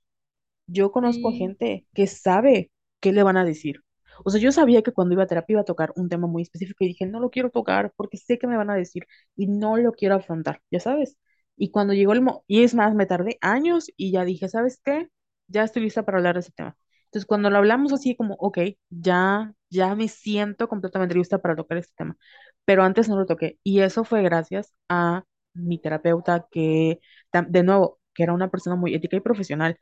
[0.66, 1.38] yo conozco a Sí.
[1.38, 3.82] gente que sabe qué le van a decir.
[4.24, 6.42] O sea, yo sabía que cuando iba a terapia iba a tocar un tema muy
[6.42, 9.46] específico y dije, no lo quiero tocar porque sé que me van a decir y
[9.48, 11.16] no lo quiero afrontar, ya sabes.
[11.56, 14.80] Y cuando llegó el mo y es más, me tardé años y ya dije, ¿sabes
[14.84, 15.08] qué?
[15.48, 16.76] Ya estoy lista para hablar de ese tema.
[17.06, 18.58] Entonces, cuando lo hablamos así como, ok,
[18.90, 22.16] ya, ya me siento completamente lista para tocar este tema.
[22.64, 23.58] Pero antes no lo toqué.
[23.62, 25.24] Y eso fue gracias a
[25.54, 27.00] mi terapeuta que,
[27.32, 29.78] tam- de nuevo, que era una persona muy ética y profesional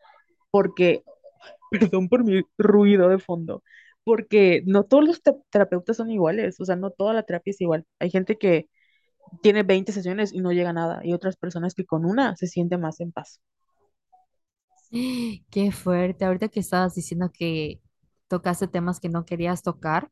[0.52, 1.04] porque,
[1.72, 3.64] perdón por mi ruido de fondo,
[4.04, 7.62] porque no todos los te- terapeutas son iguales, o sea, no toda la terapia es
[7.62, 7.86] igual.
[8.00, 8.68] Hay gente que
[9.42, 12.46] tiene 20 sesiones y no llega a nada, y otras personas que con una se
[12.48, 13.40] siente más en paz.
[15.50, 16.24] Qué fuerte.
[16.24, 17.80] Ahorita que estabas diciendo que
[18.28, 20.10] tocaste temas que no querías tocar,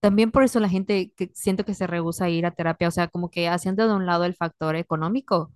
[0.00, 2.90] también por eso la gente que siento que se rehúsa a ir a terapia, o
[2.92, 5.52] sea, como que haciendo de un lado el factor económico.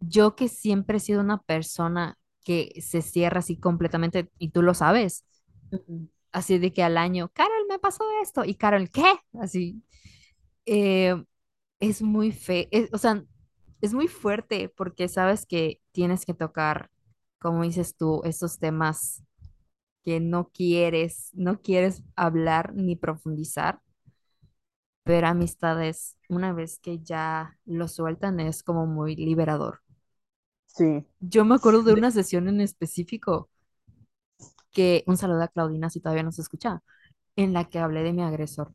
[0.00, 4.74] Yo que siempre he sido una persona que se cierra así completamente, y tú lo
[4.74, 5.24] sabes,
[6.32, 9.04] así de que al año, Carol, me pasó esto, y Carol, ¿qué?
[9.40, 9.82] Así,
[10.66, 11.16] eh,
[11.80, 13.24] es muy fe, es- o sea,
[13.82, 16.90] es muy fuerte porque sabes que tienes que tocar,
[17.40, 19.24] como dices tú, estos temas
[20.04, 23.80] que no quieres, no quieres hablar ni profundizar,
[25.04, 29.82] pero amistades, una vez que ya lo sueltan, es como muy liberador.
[30.74, 31.06] Sí.
[31.20, 33.48] Yo me acuerdo de una sesión en específico
[34.72, 36.82] que, un saludo a Claudina si todavía no se escucha,
[37.36, 38.74] en la que hablé de mi agresor.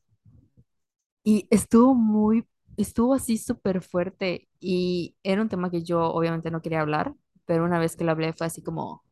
[1.24, 6.62] Y estuvo muy, estuvo así súper fuerte y era un tema que yo obviamente no
[6.62, 7.14] quería hablar,
[7.46, 9.04] pero una vez que lo hablé fue así como,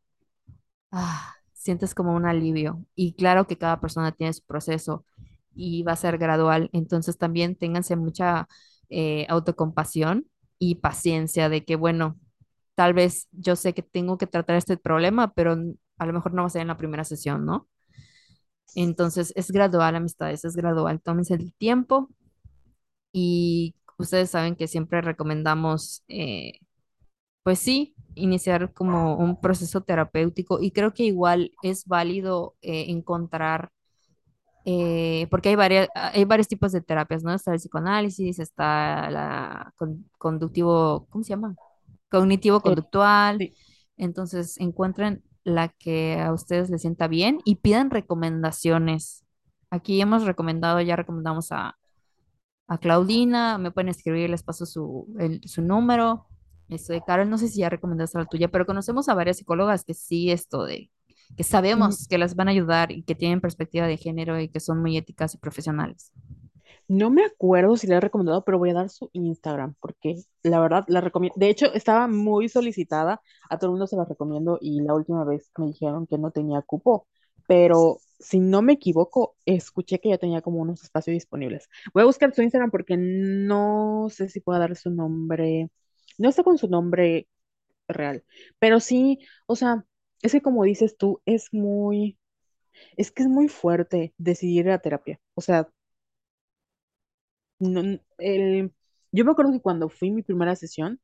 [0.92, 2.86] ah, sientes como un alivio.
[2.96, 5.06] Y claro que cada persona tiene su proceso
[5.56, 8.48] y va a ser gradual, entonces también ténganse mucha
[8.90, 10.28] eh, autocompasión
[10.60, 12.18] y paciencia de que, bueno,
[12.78, 15.58] tal vez yo sé que tengo que tratar este problema, pero
[16.00, 17.70] a lo mejor no va a ser en la primera sesión, ¿no?
[18.76, 21.02] Entonces es gradual, amistades, es gradual.
[21.02, 22.10] Tómense el tiempo
[23.12, 26.54] y ustedes saben que siempre recomendamos, eh,
[27.44, 33.72] pues sí, iniciar como un proceso terapéutico y creo que igual es válido eh, encontrar,
[34.66, 37.34] eh, porque hay varias, hay varios tipos de terapias, ¿no?
[37.34, 41.58] Está el psicoanálisis, está la con- conductivo, ¿cómo se llama?
[42.10, 43.38] Cognitivo-conductual.
[43.38, 43.58] sí.
[43.98, 49.26] Entonces encuentren la que a ustedes les sienta bien y pidan recomendaciones.
[49.70, 51.78] Aquí hemos recomendado, ya recomendamos a
[52.68, 56.28] a Claudina, me pueden escribir, les paso su, el- su número.
[56.70, 59.94] Este, Carol, no sé si ya recomendaste la tuya, pero conocemos a varias psicólogas que
[59.94, 60.92] sí, esto de,
[61.38, 61.44] que
[61.74, 64.60] Mm, sabemos que las van a ayudar y que tienen perspectiva de género y que
[64.60, 66.12] son muy éticas y profesionales.
[66.88, 70.60] No me acuerdo si le he recomendado, pero voy a dar su Instagram porque la
[70.60, 71.36] verdad la recomiendo.
[71.40, 75.24] De hecho, estaba muy solicitada, a todo el mundo se la recomiendo y la última
[75.26, 77.08] vez me dijeron que no tenía cupo,
[77.48, 81.70] pero si no me equivoco, escuché que ya tenía como unos espacios disponibles.
[81.94, 85.70] Voy a buscar su Instagram porque no sé si puedo dar su nombre.
[86.18, 87.28] No está con su nombre
[87.88, 88.24] real,
[88.60, 89.86] pero sí, o sea,
[90.22, 92.18] es que como dices tú, es muy,
[92.98, 95.20] es que es muy fuerte decidir ir a terapia.
[95.36, 95.70] O sea,
[97.60, 98.74] no, el,
[99.12, 101.00] yo me acuerdo que cuando fui mi primera sesión,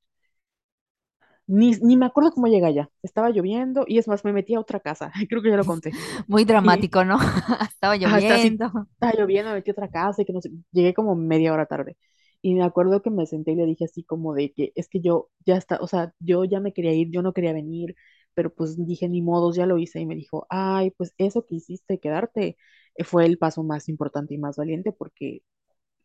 [1.47, 2.89] ni, ni me acuerdo cómo llegué allá.
[3.03, 5.11] Estaba lloviendo y es más, me metí a otra casa.
[5.29, 5.97] Creo que ya lo conté.
[6.27, 7.17] Muy Y dramático, ¿no?
[7.69, 8.87] Estaba hasta lloviendo.
[8.93, 11.65] estaba lloviendo, me metí a otra casa y que no sé, llegué como media hora
[11.65, 11.97] tarde.
[12.41, 15.01] Y me acuerdo que me senté y le dije así como de que es que
[15.01, 17.95] yo ya está, o sea, yo ya me quería ir, yo no quería venir,
[18.33, 19.99] pero pues dije ni modos, ya lo hice.
[20.01, 22.57] Y me dijo, ay, pues eso que hiciste, quedarte,
[22.95, 25.41] eh, fue el paso más importante y más valiente porque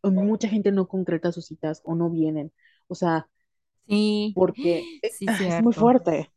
[0.02, 2.52] mucha gente no concreta sus citas o no vienen.
[2.88, 3.28] O sea,
[3.86, 6.30] Sí, porque eh, sí, ah, es muy fuerte.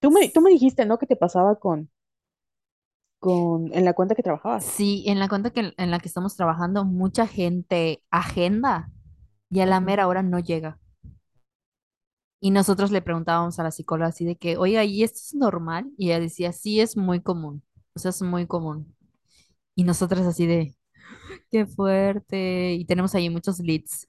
[0.00, 0.98] Tú me, tú me dijiste, ¿no?
[0.98, 1.90] Que te pasaba con,
[3.18, 4.64] con, en la cuenta que trabajabas.
[4.64, 8.90] Sí, en la cuenta que, en la que estamos trabajando, mucha gente agenda
[9.50, 10.78] y a la mera hora no llega.
[12.40, 15.92] Y nosotros le preguntábamos a la psicóloga así de que, oiga, ¿y esto es normal?
[15.96, 17.62] Y ella decía, sí, es muy común.
[17.94, 18.96] O sea, es muy común.
[19.76, 20.76] Y nosotras así de,
[21.50, 22.74] qué fuerte.
[22.74, 24.06] Y tenemos ahí muchos leads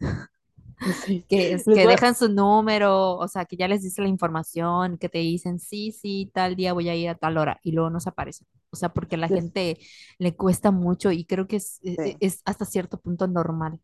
[1.05, 4.97] Sí, que, que voy dejan su número, o sea, que ya les dice la información,
[4.97, 7.59] que te dicen, sí, sí, tal día voy a ir a tal hora.
[7.63, 8.47] Y luego nos aparecen.
[8.71, 9.77] O sea, porque a la gente
[10.19, 13.79] le cuesta mucho y creo que es, e- e- sí, es hasta cierto punto normal,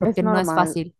[0.00, 0.96] es porque no es fácil.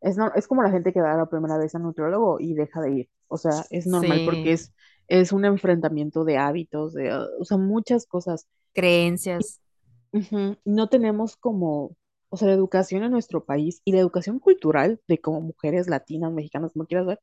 [0.00, 2.80] Es, no, es como la gente que va la primera vez al nutriólogo y deja
[2.80, 3.10] de ir.
[3.28, 4.72] O sea, es normal porque es,
[5.08, 8.48] es un enfrentamiento de hábitos, de, o sea, muchas cosas.
[8.74, 9.61] creencias.
[10.12, 11.96] Ujú, No tenemos como,
[12.28, 16.32] o sea, la educación en nuestro país y la educación cultural de como mujeres latinas,
[16.32, 17.20] mexicanas, como quieras ver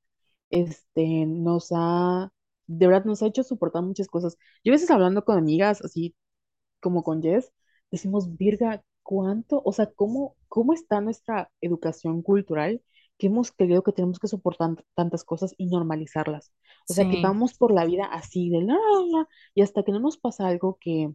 [0.51, 2.31] este, nos ha,
[2.67, 4.37] de verdad, nos ha hecho soportar muchas cosas.
[4.65, 6.15] Yo a veces hablando con amigas, así
[6.81, 7.51] como con Jess,
[7.91, 9.61] decimos, Virga, ¿cuánto?
[9.65, 12.81] O sea, ¿cómo, cómo está nuestra educación cultural
[13.17, 16.53] que hemos creído que tenemos que soportar tantas cosas y normalizarlas?
[16.87, 18.79] O sea, que Sí, vamos por la vida así de la, la,
[19.19, 21.13] la, y hasta que no nos pasa algo que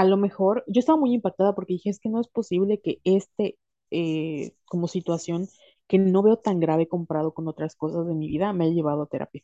[0.00, 3.00] a lo mejor, yo estaba muy impactada porque dije, es que no es posible que
[3.04, 3.58] este,
[3.90, 5.48] eh, como situación
[5.88, 9.02] que no veo tan grave comparado con otras cosas de mi vida, me haya llevado
[9.02, 9.42] a terapia.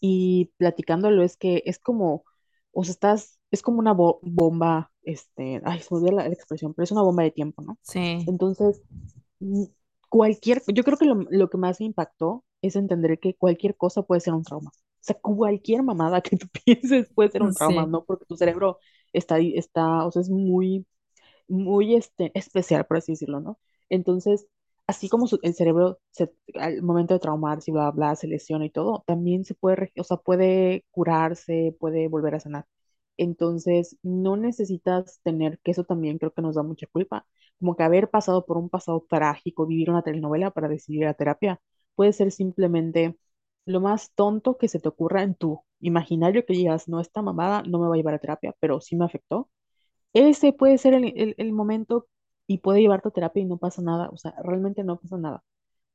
[0.00, 2.24] Y platicándolo es que es como,
[2.72, 6.74] o sea, estás, es como una bo- bomba, este, ay, se me la, la expresión,
[6.74, 7.78] pero es una bomba de tiempo, ¿no?
[7.82, 8.82] sí, Entonces,
[9.40, 9.64] mm,
[10.08, 14.02] cualquier, yo creo que lo, lo que más me impactó es entender que cualquier cosa
[14.02, 14.70] puede ser un trauma.
[14.74, 18.04] O sea, cualquier mamada que tú pienses puede ser un trauma, sí, ¿no?
[18.04, 18.78] Porque tu cerebro
[19.14, 20.86] está, está, o sea, es muy
[21.48, 23.58] muy este, especial, por así decirlo, ¿no?
[23.90, 24.46] Entonces,
[24.86, 25.98] así como su- el cerebro
[26.54, 30.16] al momento de traumarse bla, bla, se lesiona y todo, también se puede, o sea,
[30.18, 32.66] puede curarse, puede volver a sanar.
[33.16, 37.26] Entonces, no necesitas tener, que eso también creo que nos da mucha culpa,
[37.60, 41.60] como que haber pasado por un pasado trágico, vivir una telenovela para decidir a terapia,
[41.94, 43.16] puede ser simplemente
[43.66, 47.62] lo más tonto que se te ocurra en tu imaginario que digas, no, esta mamada
[47.64, 49.50] no me va a llevar a terapia, pero sí me afectó
[50.12, 52.06] ese puede ser el, el- el momento
[52.46, 55.42] y puede llevarte a terapia y no pasa nada, o sea, realmente no pasa nada.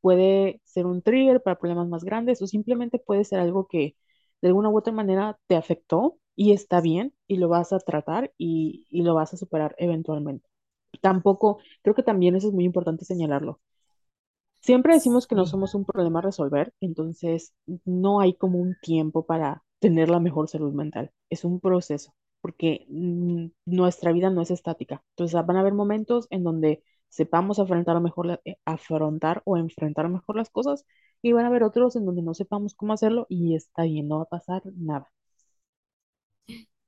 [0.02, 3.96] Puede ser un trigger para problemas más grandes o simplemente puede ser algo que
[4.42, 8.34] de alguna u otra manera te afectó y está bien y lo vas a tratar
[8.38, 10.48] y, y lo vas a superar eventualmente.
[11.02, 13.62] Tampoco, creo que también eso es muy importante señalarlo.
[14.62, 17.54] Siempre decimos que no somos un problema a resolver, entonces
[17.86, 21.12] no hay como un tiempo para tener la mejor salud mental.
[21.30, 25.04] Es un proceso, porque mm, nuestra vida no es estática.
[25.12, 30.36] Entonces van a haber momentos en donde sepamos afrontar mejor eh, afrontar o enfrentar mejor
[30.38, 30.86] las cosas
[31.22, 34.18] y van a haber otros en donde no sepamos cómo hacerlo y está bien, no
[34.18, 35.10] va a pasar nada.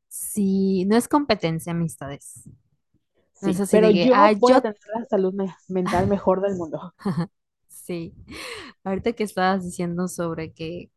[0.10, 2.44] Sí, no es competencia, amistades.
[3.42, 5.34] No es Sí, así pero de que, ah, yo voy a yo, tener la salud
[5.34, 6.94] me- mental mejor del mundo.
[7.68, 8.14] sí.
[8.84, 10.92] Ahorita que estabas diciendo sobre que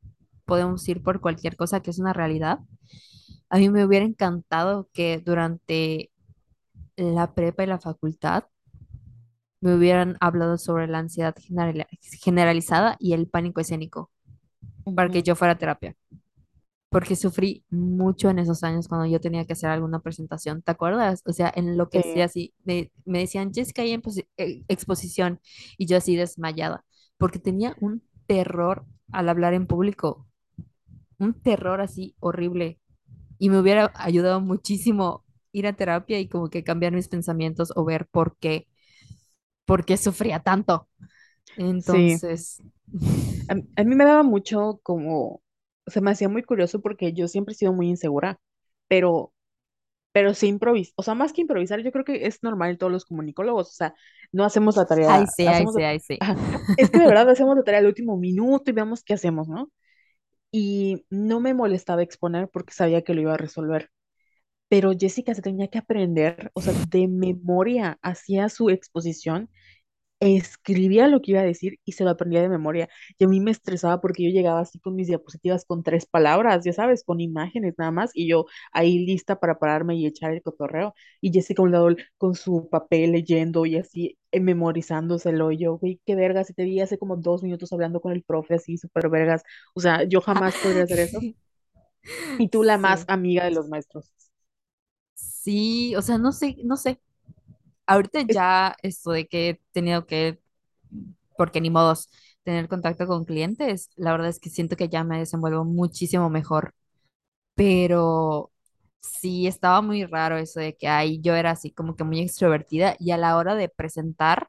[0.46, 2.60] podemos ir por cualquier cosa que es una realidad,
[3.50, 6.10] a mí me hubiera encantado que durante
[6.96, 8.44] la prepa y la facultad
[9.60, 11.86] me hubieran hablado sobre la ansiedad general-
[12.22, 14.10] generalizada y el pánico escénico
[14.94, 15.96] para que yo fuera a terapia.
[16.90, 21.22] porque sufrí mucho en esos años cuando yo tenía que hacer alguna presentación, ¿te acuerdas?
[21.26, 24.00] O sea, en lo que Sí, hacía así, me, me decían, Jessica, hay
[24.36, 25.40] eh, exposición,
[25.78, 26.84] y yo así desmayada,
[27.18, 30.26] porque tenía un terror al hablar en público,
[31.18, 32.80] un terror así horrible,
[33.38, 37.84] y me hubiera ayudado muchísimo ir a terapia y como que cambiar mis pensamientos o
[37.84, 38.68] ver por qué,
[39.64, 40.88] por qué sufría tanto.
[41.78, 42.24] sí.
[42.26, 42.62] Entonces,
[43.48, 45.42] A, a mí me daba mucho como,
[45.86, 48.40] se me hacía muy curioso porque yo siempre he sido muy insegura,
[48.88, 49.32] pero,
[50.12, 52.92] pero sí improviso, o sea, más que improvisar, yo creo que es normal en todos
[52.92, 53.94] los comunicólogos, o sea,
[54.32, 56.18] no hacemos la ay, tarea, sí, ay, sí, ay, sí.
[56.20, 59.48] ajá, es que de verdad hacemos la tarea al último minuto y vemos qué hacemos,
[59.48, 59.70] ¿no?
[60.56, 63.90] Y no me molestaba exponer porque sabía que lo iba a resolver.
[64.68, 69.50] Pero Jessica se tenía que aprender, o sea, de memoria, hacía su exposición
[70.24, 72.88] escribía lo que iba a decir y se lo aprendía de memoria.
[73.18, 76.64] Y a mí me estresaba porque yo llegaba así con mis diapositivas con tres palabras,
[76.64, 80.42] ya sabes, con imágenes nada más, y yo ahí lista para pararme y echar el
[80.42, 80.94] cotorreo.
[81.20, 85.52] Y Jessica a un lado con su papel leyendo y así eh, memorizándoselo.
[85.52, 88.22] Y yo, güey, qué vergas, y te vi hace como dos minutos hablando con el
[88.22, 89.42] profe así, súper vergas.
[89.74, 91.26] O sea, yo jamás podría hacer eso.
[92.38, 94.12] Y tú la más amiga de los maestros.
[95.14, 97.00] Sí, o sea, no sé, no sé.
[97.86, 100.40] Ahorita ya esto de que he tenido que,
[101.36, 102.10] porque ni modos,
[102.44, 106.74] tener contacto con clientes, la verdad es que siento que ya me desenvuelvo muchísimo mejor,
[107.54, 108.52] pero
[109.00, 112.96] sí estaba muy raro eso de que ahí yo era así como que muy extrovertida
[113.00, 114.48] y a la hora de presentar,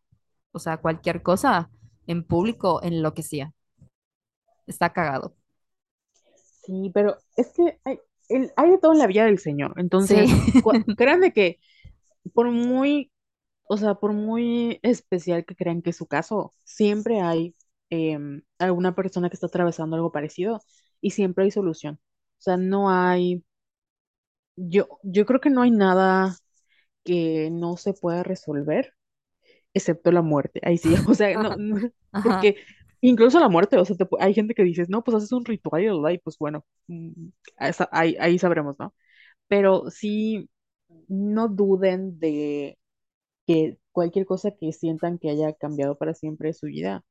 [0.54, 1.70] o sea, cualquier cosa
[2.08, 3.54] en público, enloquecía.
[4.68, 5.36] Está cagado.
[6.64, 9.74] sí, pero es que hay, el- hay de todo en la vida del Señor.
[9.78, 10.44] Entonces,
[10.98, 11.60] créanme que
[12.34, 13.12] por muy,
[13.68, 17.56] o sea, por muy especial que crean que es su caso, siempre hay
[17.90, 20.62] em, alguna persona que está atravesando algo parecido
[21.02, 22.00] y siempre hay solución.
[22.40, 23.44] O sea, no hay,
[24.56, 26.36] yo, yo creo que no hay nada
[27.04, 28.94] que no se pueda resolver,
[29.74, 30.62] excepto la muerte.
[30.64, 31.56] Ahí sí, o sea, no,
[32.24, 32.58] porque
[33.02, 35.84] incluso la muerte, o sea, te hay gente que dice, no, pues haces un ritual
[36.14, 37.30] y pues bueno, mm,
[37.92, 38.94] ahí, ahí sabremos, ¿no?
[39.48, 40.50] Pero sí,
[41.08, 42.78] no duden de
[43.48, 47.04] que cualquier cosa que sientan que haya cambiado para siempre su vida,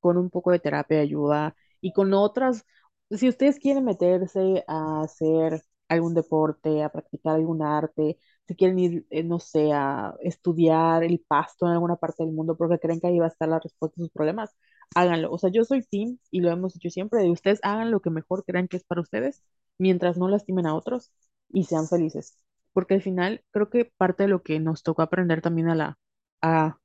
[0.00, 2.64] con un poco de terapia ayuda Y con otras,
[3.10, 8.18] si ustedes quieren meterse a hacer algún deporte, a practicar algún arte,
[8.48, 12.56] si quieren ir, eh, no sé, a estudiar el pasto en alguna parte del mundo
[12.56, 14.56] porque creen que ahí va a estar la respuesta a sus problemas,
[14.94, 15.30] háganlo.
[15.32, 18.10] O sea, yo soy team y lo hemos dicho siempre, de ustedes hagan lo que
[18.10, 19.42] mejor crean que es para ustedes
[19.78, 21.12] mientras no lastimen a otros
[21.50, 22.36] y sean felices.
[22.76, 25.98] Porque al final creo que parte de lo que nos tocó aprender también a la,
[26.42, 26.78] a,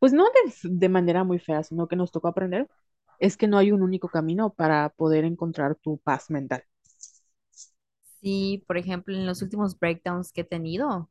[0.00, 2.68] pues no de, de manera muy fea, sino que nos tocó aprender,
[3.20, 6.64] es que no hay un único camino para poder encontrar tu paz mental.
[8.20, 11.10] Sí, por ejemplo, en los últimos breakdowns que he tenido,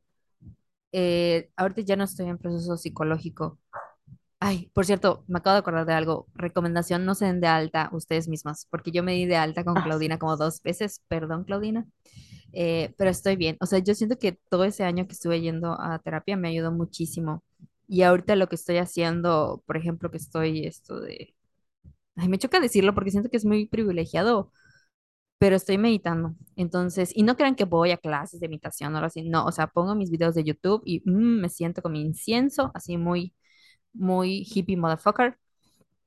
[0.92, 3.58] eh, ahorita ya no estoy en proceso psicológico.
[4.40, 6.28] Ay, por cierto, me acabo de acordar de algo.
[6.34, 9.76] Recomendación, no se den de alta ustedes mismas, porque yo me di de alta con
[9.76, 9.82] Ah.
[9.82, 11.86] Claudina como dos veces, perdón, Claudina,
[12.56, 13.56] eh, pero estoy bien.
[13.60, 16.72] O sea, yo siento que todo ese año que estuve yendo a terapia me ayudó
[16.72, 17.44] muchísimo.
[17.88, 21.34] Y ahorita lo que estoy haciendo, por ejemplo, que estoy esto de...
[22.16, 24.52] Ay, me choca decirlo porque siento que es muy privilegiado,
[25.38, 26.34] pero estoy meditando.
[26.56, 29.52] Entonces, y no crean que voy a clases de meditación o algo así, no, o
[29.52, 33.34] sea, pongo mis videos de YouTube y mm, me siento con mi incienso, así muy,
[33.94, 35.38] muy hippie motherfucker,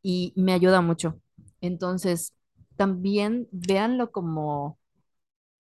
[0.04, 1.22] y me ayuda mucho.
[1.62, 2.36] Entonces,
[2.78, 4.79] también véanlo como,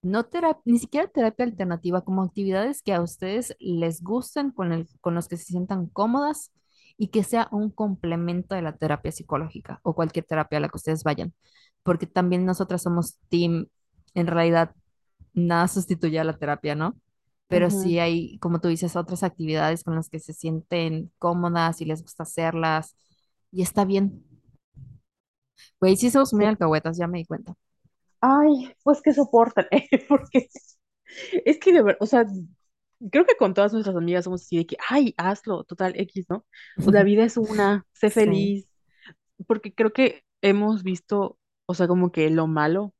[0.02, 4.88] no terapia, ni siquiera terapia alternativa, como actividades que a ustedes les gusten, con el,
[5.02, 6.52] con los que se sientan cómodas
[6.98, 10.78] y que sea un complemento de la terapia psicológica o cualquier terapia a la que
[10.78, 11.34] ustedes vayan.
[11.84, 13.68] Porque también nosotras somos team,
[14.16, 14.76] en realidad
[15.34, 16.98] nada sustituye a la terapia, ¿no?
[17.48, 21.82] Pero Ujú, sí hay, como tú dices, otras actividades con las que se sienten cómodas
[21.82, 22.96] y les gusta hacerlas
[23.52, 24.24] y está bien.
[25.82, 27.56] Güey, sí somos muy alcahuetas, ya me di cuenta.
[28.22, 29.68] Ay, pues que soportan,
[30.10, 30.50] porque
[31.46, 32.26] es que de verdad, o sea,
[33.12, 36.46] creo que con todas nuestras amigas somos así de que, ay, hazlo, total X, ¿no?
[36.86, 38.70] La vida es una, sé Sí, feliz,
[39.48, 42.94] porque creo que hemos visto, o sea, como que lo malo,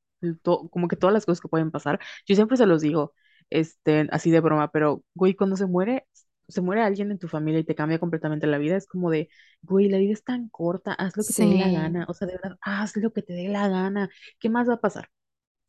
[0.44, 2.00] to- como que todas las cosas que pueden pasar.
[2.28, 3.14] Yo siempre se los digo,
[3.50, 6.08] este, así de broma, pero, güey, cuando se muere,
[6.50, 9.30] se muere alguien en tu familia y te cambia completamente la vida, es como de,
[9.64, 12.28] güey, la vida es tan corta, haz lo que te dé la gana, o sea,
[12.28, 15.10] de verdad, haz lo que te dé la gana, ¿qué más va a pasar?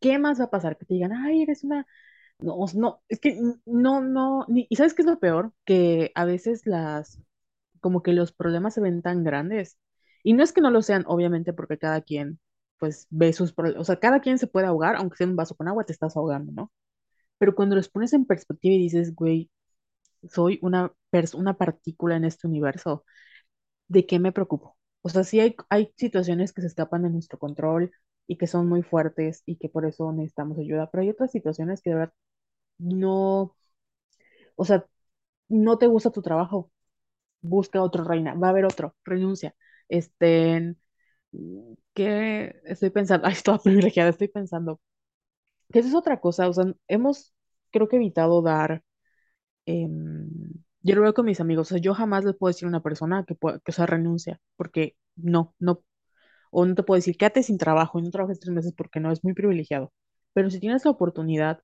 [0.00, 0.78] ¿Qué más va a pasar?
[0.78, 1.86] Que te digan, ay, eres una...
[2.40, 5.52] No, no, es que no, no, ni- ¿y sabes qué es lo peor?
[5.64, 7.20] Que a veces las,
[7.80, 9.78] como que los problemas se ven tan grandes.
[10.22, 12.40] Y no es que no lo sean, obviamente, porque cada quien,
[12.78, 13.80] pues, ve sus problemas.
[13.82, 15.92] O sea, cada quien se puede ahogar, aunque sea en un vaso con agua, te
[15.92, 16.72] estás ahogando, ¿no?
[17.38, 19.50] Pero cuando los pones en perspectiva y dices, güey,
[20.28, 20.92] soy una,
[21.34, 23.04] una partícula en este universo,
[23.88, 24.76] ¿de qué me preocupo?
[25.02, 27.92] O sea, sí hay, hay situaciones que se escapan de nuestro control
[28.26, 31.82] y que son muy fuertes y que por eso necesitamos ayuda, pero hay otras situaciones
[31.82, 32.14] que de verdad
[32.78, 33.56] no,
[34.56, 34.86] o sea,
[35.48, 36.72] no te gusta tu trabajo,
[37.42, 39.54] busca otro reina, va a haber otro, renuncia.
[39.88, 40.76] Este,
[41.94, 43.26] ¿qué estoy pensando?
[43.26, 44.80] Ay, estoy privilegiada, estoy pensando.
[45.72, 47.34] Que eso es otra cosa, o sea, hemos,
[47.72, 48.84] creo que evitado dar,
[49.70, 50.28] em,
[50.82, 52.82] yo lo veo con mis amigos, o sea, yo jamás les puedo decir a una
[52.82, 55.82] persona que, pueda, que o sea, renuncia, porque no, no,
[56.50, 59.12] o no te puedo decir, quédate sin trabajo y no trabajes tres meses porque no,
[59.12, 59.92] es muy privilegiado.
[60.34, 61.62] Pero si tienes la oportunidad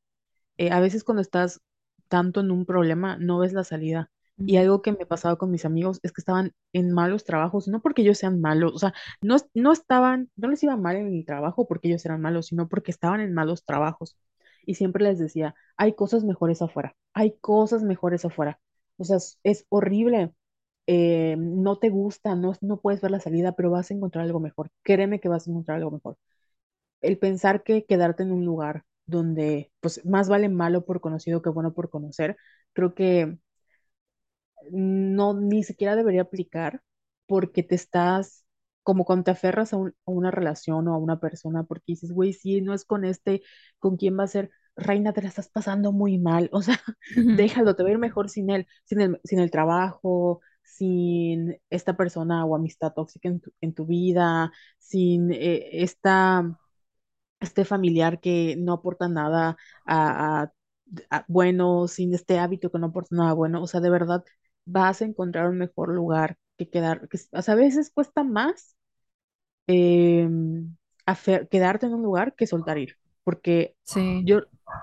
[0.58, 1.60] eh, a veces cuando estás
[2.08, 4.10] tanto en un problema, no ves la salida.
[4.38, 7.80] Y algo que me pasaba con mis amigos es que estaban en malos trabajos, no
[7.80, 8.92] porque ellos sean malos, o sea,
[9.22, 12.68] no, no estaban, no les iba mal en el trabajo porque ellos eran malos, sino
[12.68, 14.18] porque estaban en malos trabajos.
[14.66, 18.60] Y siempre les decía, hay cosas mejores afuera, hay cosas mejores afuera.
[18.98, 20.34] O sea, es, horrible,
[20.86, 24.40] eh, no te gusta, no, no puedes ver la salida, pero vas a encontrar algo
[24.40, 24.70] mejor.
[24.82, 26.18] Créeme que vas a encontrar algo mejor
[27.02, 31.50] el pensar que quedarte en un lugar donde pues más vale malo por conocido que
[31.50, 32.36] bueno por conocer,
[32.72, 33.38] creo que
[34.70, 36.82] no ni siquiera debería aplicar
[37.26, 38.44] porque te estás
[38.86, 42.12] como cuando te aferras a, un- a una relación o a una persona porque dices,
[42.12, 43.42] güey, si no es con este,
[43.80, 44.50] ¿con quién va a ser?
[44.76, 46.80] Reina, te la estás pasando muy mal, o sea,
[47.30, 51.96] déjalo, te va a ir mejor sin él, sin el, sin el trabajo, sin esta
[51.96, 56.44] persona o amistad tóxica en tu, en tu vida, sin eh, esta
[57.40, 59.56] este familiar que no aporta nada
[59.86, 60.52] a, a-
[61.10, 64.24] a- bueno, sin este hábito que no aporta nada bueno, o sea, de verdad
[64.64, 68.75] vas a encontrar un mejor lugar que quedar, que, o sea, a veces cuesta más
[69.66, 70.28] eh,
[71.06, 74.02] afer- quedarte en un lugar que soltar ir, porque Sí.
[74.20, 74.40] yo,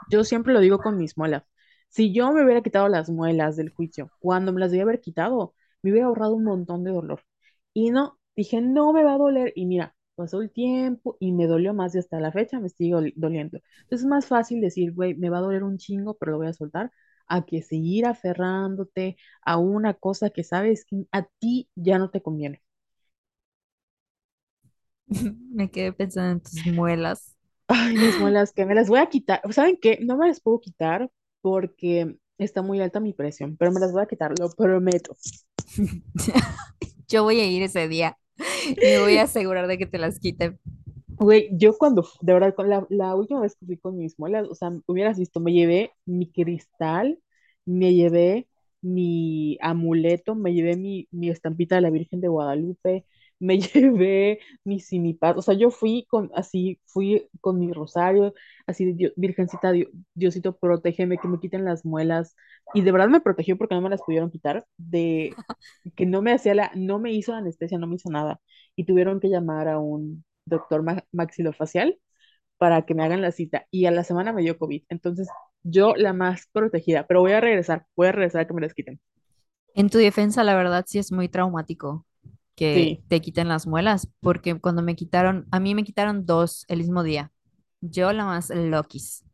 [0.10, 1.44] yo siempre lo digo con mis muelas,
[1.90, 5.56] si yo me hubiera quitado las muelas del juicio, cuando me las debía haber quitado,
[5.82, 7.22] me hubiera ahorrado un montón de dolor.
[7.74, 11.48] Y no, dije, no me va a doler, y mira, pasó el tiempo y me
[11.48, 13.60] dolió más y hasta la fecha me sigue doli- doliendo.
[13.82, 16.48] Entonces es más fácil decir, güey, me va a doler un chingo, pero lo voy
[16.48, 16.92] a soltar,
[17.28, 22.22] a que seguir aferrándote a una cosa que sabes que a ti ya no te
[22.22, 22.62] conviene.
[25.52, 27.36] Me quedé pensando en tus muelas.
[27.68, 29.42] Ay, mis muelas, que me las voy a quitar.
[29.52, 30.00] ¿Saben qué?
[30.02, 31.10] No me las puedo quitar
[31.42, 35.16] porque está muy alta mi presión, pero me las voy a quitar, lo prometo.
[37.08, 38.18] Yo voy a ir ese día
[38.68, 40.60] y me voy a asegurar de que te las quiten.
[41.08, 44.48] Güey, yo cuando, de verdad, con la, la última vez que fui con mis muelas,
[44.50, 47.20] o sea, hubieras visto, me llevé mi cristal,
[47.66, 48.48] me llevé
[48.82, 53.06] mi amuleto, me llevé mi, mi estampita de la Virgen de Guadalupe,
[53.44, 58.34] me llevé mi sinipat, o sea, yo fui con, así, fui con mi rosario,
[58.68, 62.36] así, de, "Dio- Virgencita, Dio- Diosito, protégeme, que me quiten las muelas,
[62.76, 65.40] y de verdad me protegió porque no me las pudieron quitar, de
[65.96, 68.42] que no me hacía la, no me hizo anestesia, no me hizo nada,
[68.76, 72.00] y tuvieron que llamar a un doctor ma- maxilofacial
[72.58, 74.84] para que me hagan la cita y a la semana me dio COVID.
[74.90, 75.30] Entonces,
[75.64, 78.74] yo la más protegida, pero voy a regresar, voy a regresar a que me las
[78.74, 79.00] quiten.
[79.76, 82.06] En tu defensa, la verdad sí es muy traumático
[82.56, 83.04] que Sí.
[83.08, 87.04] te quiten las muelas, porque cuando me quitaron, a mí me quitaron dos el mismo
[87.04, 87.32] día.
[87.82, 89.26] Yo la más loquis.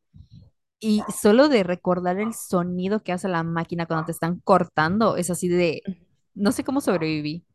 [0.80, 5.30] Y solo de recordar el sonido que hace la máquina cuando te están cortando, es
[5.30, 5.82] así de,
[6.36, 7.45] no sé cómo sobreviví.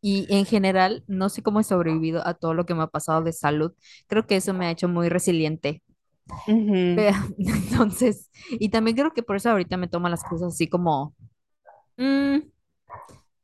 [0.00, 3.22] Y en general, no sé cómo he sobrevivido a todo lo que me ha pasado
[3.22, 3.72] de salud.
[4.08, 5.82] Creo que eso me ha hecho muy resiliente.
[6.48, 10.68] Ujú, Pero, entonces, y también creo que por eso ahorita me toman las cosas así
[10.68, 11.14] como,
[11.98, 12.38] "Mm,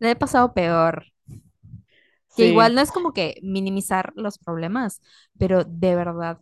[0.00, 1.04] le he pasado peor.
[2.36, 5.00] Que igual no es como que minimizar los problemas,
[5.38, 6.40] pero de verdad,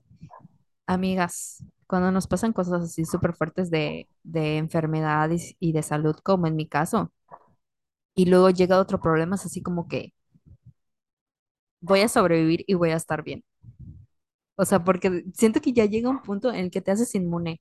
[0.87, 6.47] amigas, cuando nos pasan cosas así súper fuertes de, de enfermedades y de salud, como
[6.49, 7.13] en mi caso,
[8.15, 10.15] y luego llega otro problema, es así como que
[11.81, 13.45] voy a sobrevivir y voy a estar bien.
[14.57, 17.61] O sea, porque siento que ya llega un punto en el que te haces inmune,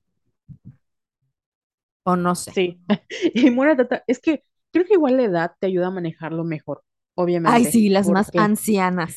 [2.04, 2.52] o no sé.
[2.54, 2.80] sí.
[3.76, 6.84] Tata, es que creo que igual la edad te ayuda a manejarlo mejor,
[7.42, 9.16] Ay, obviamente, sí, las más ancianas.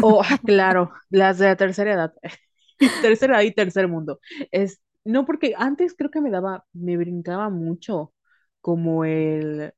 [0.00, 2.14] oh, ah, claro, las de la tercera edad,
[3.00, 4.20] tercera edad y tercer mundo.
[4.52, 8.14] Es, no, porque antes creo que me daba, me brincaba mucho
[8.60, 9.72] como el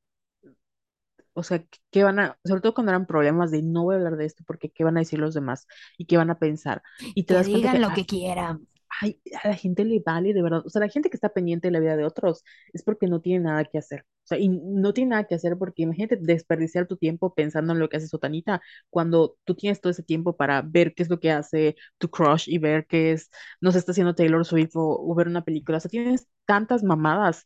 [1.33, 4.17] O sea, ¿qué van a, sobre todo cuando eran problemas de no voy a hablar
[4.17, 6.81] de esto porque qué van a decir los demás y qué van a pensar?
[7.13, 8.67] Y te Que das cuenta digan que lo a, que quieran.
[9.01, 10.63] ay, a la gente le vale de verdad.
[10.65, 12.43] O sea, la gente que está pendiente de la vida de otros
[12.73, 14.05] es porque no tiene nada que hacer.
[14.29, 17.89] Sea, y no tiene nada que hacer porque imagínate desperdiciar tu tiempo pensando en lo
[17.89, 21.31] que hace Sotanita cuando tú tienes todo ese tiempo para ver qué es lo que
[21.31, 23.29] hace tu crush y ver qué es,
[23.61, 25.77] no sé, está haciendo Taylor Swift o, o ver una película.
[25.77, 27.45] O sea, tienes tantas mamadas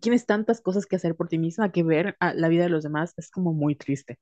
[0.00, 2.82] tienes tantas cosas que hacer por ti misma que ver a la vida de los
[2.84, 4.18] demás es como muy triste.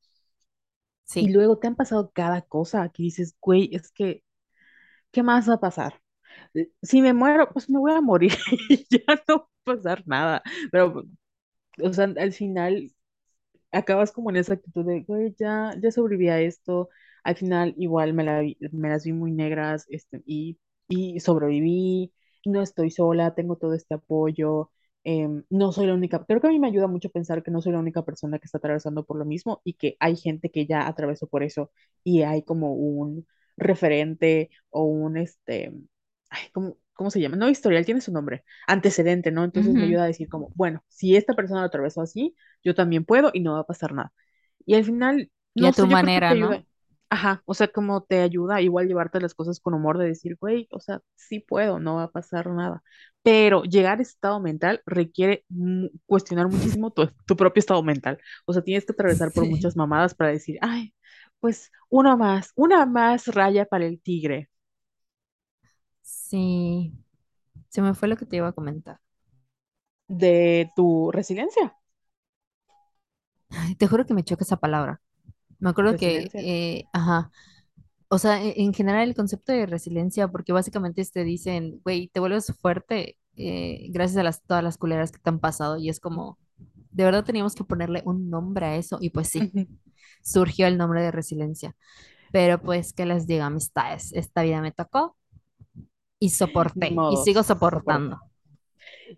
[1.18, 4.24] Y Sí, luego te han pasado cada cosa que dices, güey, es que,
[5.12, 6.02] ¿qué más va a pasar?
[6.54, 8.32] Eh, Si me muero, pues me voy a morir
[8.70, 9.44] y ya no va
[9.74, 10.42] a pasar nada.
[10.72, 11.04] Pero,
[11.82, 12.92] o sea, al final
[13.72, 16.88] acabas como en esa actitud de, güey, ya, ya sobreviví a esto,
[17.24, 18.24] al final igual me,
[18.90, 20.58] las vi muy negras este, y,
[20.88, 22.12] y sobreviví,
[22.44, 24.70] no estoy sola, tengo todo este apoyo,
[25.04, 27.60] em, no soy la única, creo que a mí me ayuda mucho pensar que no
[27.62, 30.66] soy la única persona que está atravesando por lo mismo y que hay gente que
[30.66, 31.70] ya atravesó por eso
[32.04, 35.72] y hay como un referente o un, este,
[36.30, 37.36] ay, ¿cómo, cómo se llama?
[37.36, 39.44] No historial, tiene su nombre, antecedente, ¿no?
[39.44, 43.04] Entonces me ayuda a decir como, bueno, si esta persona lo atravesó así, yo también
[43.04, 44.12] puedo y no va a pasar nada.
[44.66, 46.50] Y al final, Y a tu manera, ¿no?
[46.50, 46.64] ayuda.
[47.10, 50.66] Ajá, o sea, como te ayuda igual llevarte las cosas con humor de decir, güey,
[50.70, 52.82] o sea, sí puedo, no va a pasar nada.
[53.22, 55.44] Pero llegar a ese estado mental requiere
[56.06, 58.18] cuestionar muchísimo tu, tu propio estado mental.
[58.46, 59.48] O sea, tienes que atravesar por Sí.
[59.48, 60.94] muchas mamadas para decir, ay,
[61.40, 64.48] pues una más, una más raya para el tigre
[66.02, 66.92] Sí,
[67.70, 69.00] se me fue lo que te iba a comentar.
[70.08, 71.76] de tu resiliencia.
[73.50, 75.00] Ay, Te juro que me choca esa palabra.
[75.60, 76.40] Me acuerdo que, Resiliencia.
[76.40, 77.30] eh, ajá,
[78.08, 82.20] o sea, e- en general el concepto de resiliencia, porque básicamente te dicen, güey, te
[82.20, 86.00] vuelves fuerte eh, gracias a las, todas las culeras que te han pasado y es
[86.00, 86.38] como,
[86.92, 89.66] de verdad teníamos que ponerle un nombre a eso y pues sí, Ujú.
[90.22, 91.76] surgió el nombre de resiliencia.
[92.32, 94.12] Pero pues, ¿qué les digo, amistades?
[94.14, 95.16] Esta vida me tocó
[96.22, 98.16] y soporté y sigo soportando.
[98.16, 98.32] soporta.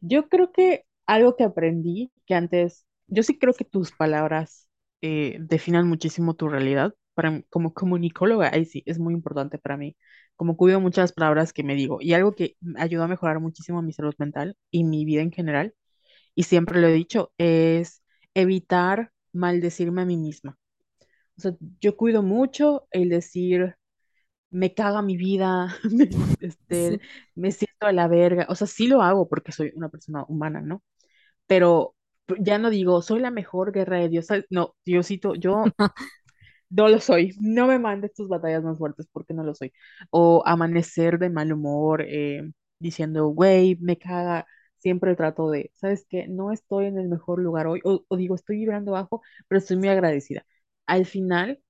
[0.01, 4.71] Yo creo que algo que aprendí, que antes, yo sí creo que tus palabras
[5.03, 6.95] eh, definan muchísimo tu realidad.
[7.13, 9.97] Para, como comunicóloga, ahí sí, es muy importante para mí.
[10.35, 11.99] Como cuido muchas palabras que me digo.
[12.01, 15.75] Y algo que ayudó a mejorar muchísimo mi salud mental y mi vida en general,
[16.35, 18.03] y siempre lo he dicho, es
[18.33, 20.59] evitar maldecirme a mí misma.
[21.37, 23.77] O sea, yo cuido mucho el decir,
[24.55, 26.09] me caga mi vida, me,
[26.41, 27.01] este, Sí.
[27.35, 28.47] me siento a la verga.
[28.51, 30.83] O sea, sí lo hago porque soy una persona humana, ¿no?
[31.47, 31.95] pero
[32.41, 34.29] ya no digo, soy la mejor guerra de Dios.
[34.51, 35.75] No, Diosito, yo
[36.71, 37.35] no lo soy.
[37.41, 39.73] No me mandes tus batallas más fuertes porque no lo soy.
[40.11, 42.43] O amanecer de mal humor, eh,
[42.79, 44.47] diciendo, güey, me caga.
[44.79, 46.29] Siempre trato de, ¿sabes qué?
[46.29, 47.81] No estoy en el mejor lugar hoy.
[47.85, 50.45] O, o digo, estoy vibrando bajo, pero estoy muy agradecida.
[50.87, 51.61] Al final,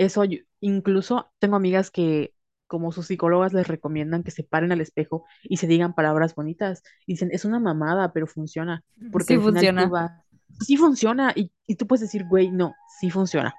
[0.00, 2.34] eso, yo- incluso tengo amigas que,
[2.66, 6.82] como sus psicólogas les recomiendan que se paren al espejo y se digan palabras bonitas.
[7.06, 8.82] Y dicen, es una mamada, pero funciona,
[9.12, 9.88] porque Sí al final tú funciona.
[9.88, 10.12] vas,
[10.60, 13.54] sí funciona, y, y tú puedes decir, güey, no, sí funciona.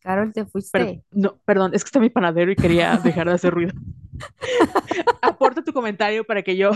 [0.00, 1.02] Carol, te fuiste.
[1.10, 3.72] no, perdón, es que está mi panadero y quería dejar de hacer ruido.
[5.22, 6.70] Aporta tu comentario para que yo,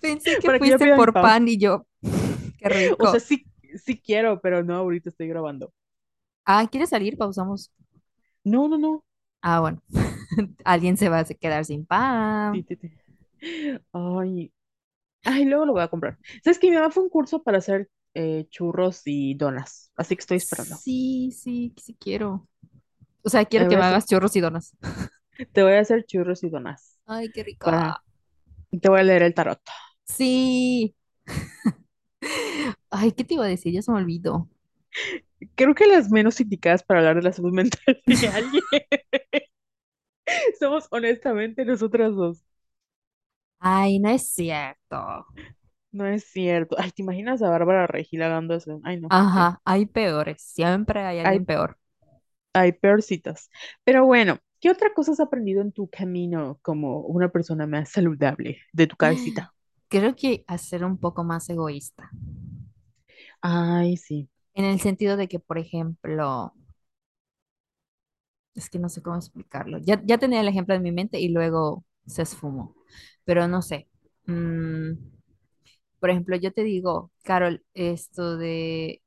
[0.00, 1.86] Pensé que para que yo fuiste pida mi por pan y yo,
[2.58, 2.68] qué
[2.98, 3.20] O sea, rico.
[3.20, 3.44] sí,
[3.76, 5.72] sí quiero, pero no, ahorita estoy grabando.
[6.44, 7.16] Ah, ¿quieres salir?
[7.16, 7.70] Pausamos.
[8.44, 9.04] No, no, no.
[9.42, 9.82] Ah, bueno.
[10.64, 12.64] Alguien se va a quedar sin pan.
[12.68, 12.90] sí, sí.
[13.92, 14.52] Ay,
[15.24, 16.18] ay, luego lo voy a comprar.
[16.44, 20.20] ¿Sabes que Mi mamá fue un curso para hacer eh, churros y donas, así que
[20.20, 20.76] estoy esperando.
[20.76, 22.48] Sí, sí, sí quiero.
[23.22, 24.76] O sea, quiero que me hacer, hagas churros y donas.
[25.52, 27.66] te voy a hacer churros y donas Ay, qué rico.
[27.66, 28.02] para,
[28.80, 29.60] te voy a leer el tarot.
[30.04, 30.94] Sí.
[32.90, 33.72] Ay, ¿qué te iba a decir?
[33.72, 34.48] Ya se me olvidó.
[35.54, 38.64] Creo que las menos indicadas para hablar de la salud mental de alguien
[40.58, 42.44] somos honestamente nosotras dos.
[43.60, 45.26] Ay, no es cierto.
[45.92, 46.76] No es cierto.
[46.78, 48.80] Ay, ¿te imaginas a Bárbara Regil hablando eso?
[48.84, 49.10] Ay, no.
[49.10, 50.40] Ajá, hay peores.
[50.42, 51.78] Siempre hay alguien Hay, peor.
[52.52, 53.50] hay peorcitas.
[53.84, 58.60] Pero bueno, ¿qué otra cosa has aprendido en tu camino como una persona más saludable
[58.72, 59.54] de tu cabecita?
[59.88, 62.10] Creo que a ser un poco más egoísta.
[63.42, 64.28] Ay, sí.
[64.54, 66.52] En el sentido de que, por ejemplo,
[68.54, 69.78] es que no sé cómo explicarlo.
[69.78, 72.74] Ya, ya tenía el ejemplo en mi mente y luego se esfumó.
[73.24, 73.88] Pero no sé.
[74.26, 74.92] Mm,
[76.00, 79.02] por ejemplo, yo te digo, Carol, esto de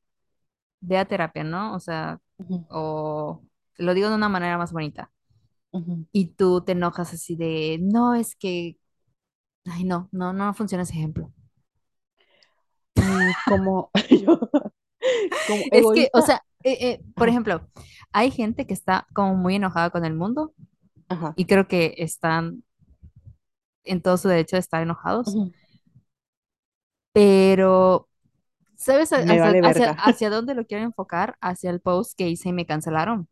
[0.80, 1.74] ve a terapia, ¿no?
[1.76, 3.42] O sea, Ujú, o
[3.78, 5.12] lo digo de una manera más bonita.
[5.72, 6.06] ujú.
[6.12, 8.78] Y tú te enojas así de, no, es que,
[9.66, 11.32] ay, no, no, no funciona ese ejemplo.
[13.44, 14.38] Como yo,
[15.44, 17.68] como Es que, o sea, eh, eh, por Ajá, ejemplo,
[18.12, 20.54] hay gente que está como muy enojada con el mundo
[21.08, 21.36] ajá.
[21.36, 22.64] y creo que están
[23.84, 25.52] en todo su derecho de estar enojados, ujú.
[27.12, 28.08] pero
[28.76, 31.36] ¿sabes hacia, vale hacia, hacia dónde lo quiero enfocar?
[31.42, 33.28] Hacia el post que hice y me cancelaron,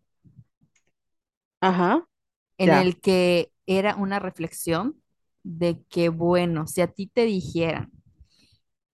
[1.61, 2.07] Ajá,
[2.59, 2.75] en ya.
[2.75, 5.01] el que era una reflexión
[5.43, 7.91] de que, bueno, si a ti te dijeran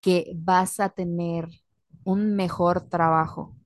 [0.06, 1.48] que vas a tener
[2.04, 3.56] un mejor trabajo,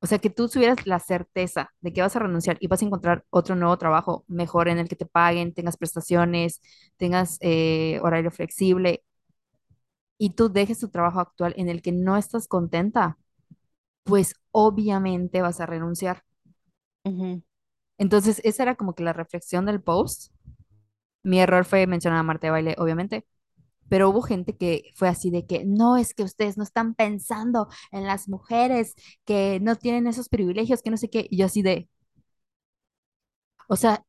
[0.00, 2.86] o sea, que tú tuvieras la certeza de que vas a renunciar y vas a
[2.86, 6.60] encontrar otro nuevo trabajo mejor en el que te paguen, tengas prestaciones,
[6.98, 9.04] tengas eh, horario flexible
[10.18, 13.18] y tú dejes tu trabajo actual en el que no estás contenta,
[14.04, 16.24] pues obviamente vas a renunciar.
[17.98, 20.32] Entonces, esa era como que la reflexión del post.
[21.24, 23.26] Mi error fue mencionar a Marta de Baile, obviamente,
[23.88, 27.68] pero hubo gente que fue así de que no, es que ustedes no están pensando
[27.92, 31.62] en las mujeres que no tienen esos privilegios, que no sé qué, y yo así
[31.62, 31.88] de,
[33.68, 34.04] o sea,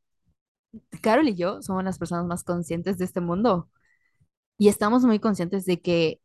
[1.02, 3.70] Carol y yo somos las personas más conscientes de este mundo
[4.58, 6.22] y estamos muy conscientes de que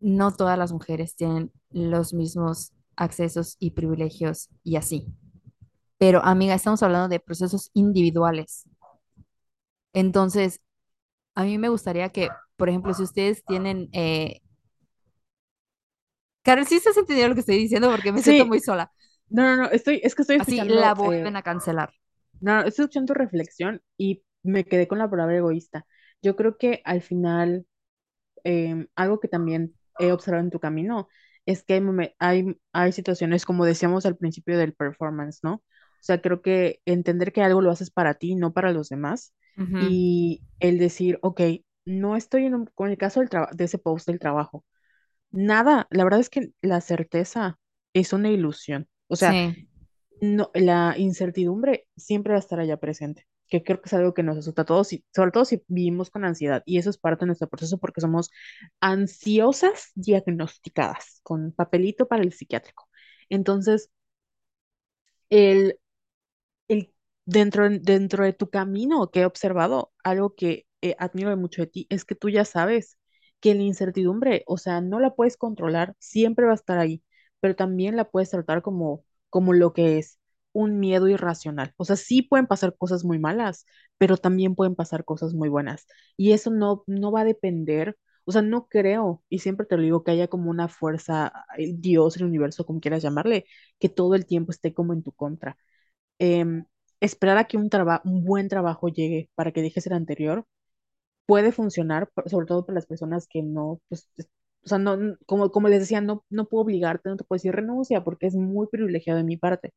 [0.00, 5.06] no todas las mujeres tienen los mismos accesos y privilegios y así.
[5.98, 8.64] Pero, amiga, estamos hablando de procesos individuales.
[9.92, 10.60] Entonces,
[11.34, 14.40] a mí me gustaría que, por ejemplo, si ustedes tienen, eh...
[16.42, 18.92] Carol, sí estás entendiendo lo que estoy diciendo porque me siento muy sola.
[19.28, 21.92] no, no, no, estoy, es que estoy Así la escuchando, vuelven eh, a cancelar.
[22.40, 25.86] no, no, estoy escuchando tu reflexión y me quedé con la palabra egoísta.
[26.22, 27.66] Yo creo que al final,
[28.44, 31.08] em, algo que también he observado en tu camino
[31.46, 31.82] es que hay,
[32.18, 35.54] hay, hay situaciones, como decíamos al principio del performance, ¿no?
[35.56, 35.62] O
[36.06, 39.34] sea, creo que entender que algo lo haces para ti, no para los demás,
[39.78, 41.40] Y el decir, ok,
[41.84, 44.64] no estoy en un, con el caso del de ese post del trabajo.
[45.30, 47.58] Nada, la verdad es que la certeza
[47.94, 48.88] es una ilusión.
[49.08, 49.68] O sea, Sí,
[50.20, 54.22] no, la incertidumbre siempre va a estar allá presente, que creo que es algo que
[54.22, 56.62] nos asusta a todos, y sobre todo si vivimos con ansiedad.
[56.66, 58.30] Y eso es parte de nuestro proceso porque somos
[58.80, 62.88] ansiosas diagnosticadas, con papelito para el psiquiátrico.
[63.28, 63.90] Entonces,
[65.30, 65.78] el,
[67.26, 71.86] dentro, dentro de tu camino que he observado, algo que eh, admiro mucho de ti
[71.90, 72.98] es que tú ya sabes
[73.40, 77.02] que la incertidumbre, o sea, no la puedes controlar, siempre va a estar ahí,
[77.40, 80.18] pero también la puedes tratar como, como lo que es
[80.52, 81.72] un miedo irracional.
[81.76, 83.66] O sea, sí pueden pasar cosas muy malas,
[83.98, 85.86] pero también pueden pasar cosas muy buenas.
[86.16, 87.96] Y eso no, no va a depender.
[88.24, 91.80] O sea, no creo, y siempre te lo digo, que haya como una fuerza, el
[91.80, 93.44] Dios, el universo, como quieras llamarle,
[93.78, 95.58] que todo el tiempo esté como en tu contra.
[96.18, 96.64] Em,
[97.04, 97.70] esperar a que un,
[98.04, 100.46] un buen trabajo llegue para que dejes el anterior
[101.26, 104.28] puede funcionar, sobre todo para las personas que no, pues, es-
[104.64, 104.96] o sea, no,
[105.26, 108.34] como, como les decía, no, no puedo obligarte, no te puedo decir renuncia porque es
[108.34, 109.74] muy privilegiado de mi parte.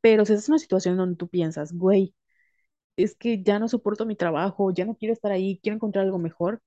[0.00, 2.14] Pero si es una situación donde tú piensas, güey,
[2.96, 6.18] es que ya no soporto mi trabajo, ya no quiero estar ahí, quiero encontrar algo
[6.18, 6.60] mejor,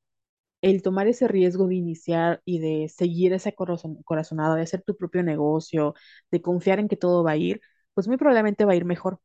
[0.61, 4.97] el tomar ese riesgo de iniciar y de seguir esa corazon- corazonada, de hacer tu
[4.97, 5.95] propio negocio,
[6.31, 7.61] de confiar en que todo va a ir,
[7.95, 9.19] pues muy probablemente va a ir mejor.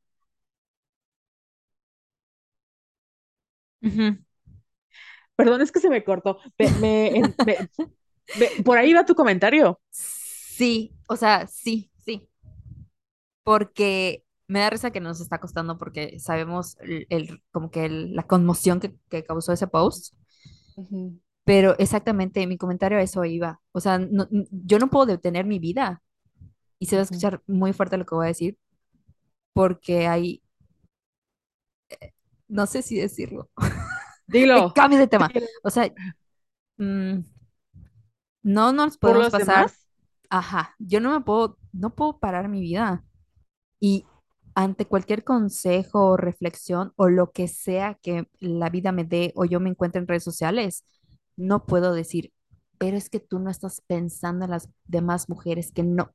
[3.82, 4.18] Ujú.
[5.36, 6.38] Perdón, es que se me cortó.
[6.74, 7.36] Me, en-
[8.64, 9.80] por ahí va tu comentario.
[9.90, 12.28] Sí, o sea, sí, sí,
[13.42, 18.14] porque me da risa que nos está costando porque sabemos el, el- como que el-
[18.14, 20.14] la conmoción que, que causó ese post,
[20.76, 23.60] Ujú, pero exactamente mi comentario a eso iba.
[23.72, 26.02] O sea, no- n- yo no puedo detener mi vida
[26.78, 27.22] y se va a ujú.
[27.22, 28.58] escuchar muy fuerte lo que voy a decir
[29.52, 30.42] porque hay,
[32.48, 33.50] no sé si decirlo,
[34.26, 35.34] Dilo, cambio de tema.
[35.34, 35.46] dilo.
[35.62, 35.90] O sea,
[36.78, 37.20] mm,
[38.42, 39.86] no nos ¿Por podemos pasar, demás?
[40.30, 43.04] ajá, yo no me puedo, no puedo parar mi vida
[43.80, 44.06] Y
[44.56, 49.44] ante cualquier consejo o reflexión o lo que sea que la vida me dé o
[49.46, 50.84] yo me encuentre en redes sociales,
[51.36, 52.32] no puedo decir,
[52.78, 56.14] pero es que tú no estás pensando en las demás mujeres que no.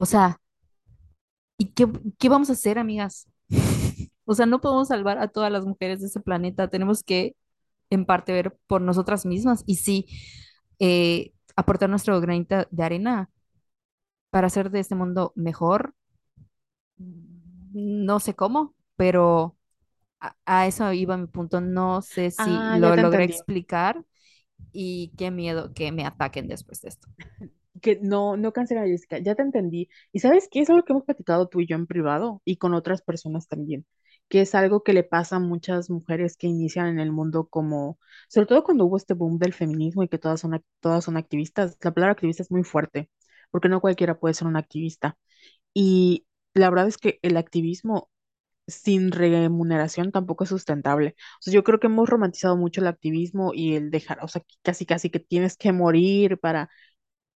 [0.00, 0.40] O sea,
[1.58, 1.86] ¿y qué,
[2.18, 3.28] qué vamos a hacer, amigas?
[4.28, 6.68] O sea, no podemos salvar a todas las mujeres de ese planeta.
[6.70, 7.36] Tenemos que,
[7.90, 10.06] en parte, ver por nosotras mismas y sí,
[10.80, 13.30] eh, aportar nuestro granito de arena
[14.30, 15.94] para hacer de este mundo mejor.
[17.72, 19.56] No sé cómo, pero
[20.20, 21.60] a, a eso iba mi punto.
[21.60, 23.24] No sé si Ah, lo logré entendí.
[23.24, 24.04] explicar
[24.72, 27.08] y qué miedo que me ataquen después de esto.
[27.82, 29.88] Que no, no cancela Jessica, ya te entendí.
[30.12, 30.60] ¿Y sabes qué?
[30.60, 33.86] Es algo que hemos platicado tú y yo en privado y con otras personas también,
[34.28, 37.98] que es algo que le pasa a muchas mujeres que inician en el mundo como,
[38.28, 41.76] sobre todo cuando hubo este boom del feminismo y que todas son, todas son activistas.
[41.82, 43.10] La palabra activista es muy fuerte,
[43.50, 45.16] porque no cualquiera puede ser un activista.
[45.74, 48.10] Y la verdad es que el activismo
[48.66, 51.16] sin remuneración tampoco es sustentable.
[51.46, 55.10] Yo creo que hemos romantizado mucho el activismo y el dejar, o sea, casi casi
[55.10, 56.70] que tienes que morir para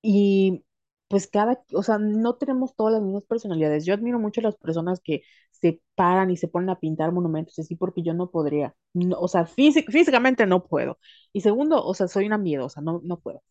[0.02, 0.66] y
[1.10, 3.86] pues cada, o sea, no tenemos todas las mismas personalidades.
[3.86, 7.60] Yo admiro mucho a las personas que se paran y se ponen a pintar monumentos
[7.60, 8.76] así porque yo no podría.
[8.94, 11.00] No, o sea, físic- físicamente no puedo.
[11.34, 13.44] Y segundo, o sea, soy una miedosa, no, no puedo.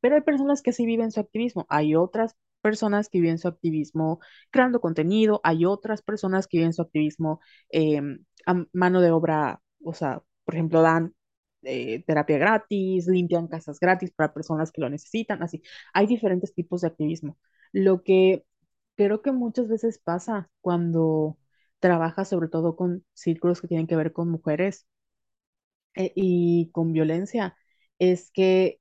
[0.00, 1.66] Pero hay personas que sí viven su activismo.
[1.68, 5.40] Hay otras personas que viven su activismo creando contenido.
[5.44, 7.40] Hay otras personas que viven su activismo
[7.72, 8.00] eh,
[8.46, 11.14] a mano de obra, o sea, por ejemplo, dan
[11.62, 15.62] eh, terapia gratis, limpian casas gratis para personas que lo necesitan, así.
[15.94, 17.38] Hay diferentes tipos de activismo.
[17.72, 18.44] Lo que
[18.96, 21.38] creo que muchas veces pasa cuando
[21.80, 24.86] trabajas sobre todo con círculos que tienen que ver con mujeres
[25.94, 27.56] eh, y con violencia,
[27.98, 28.80] es que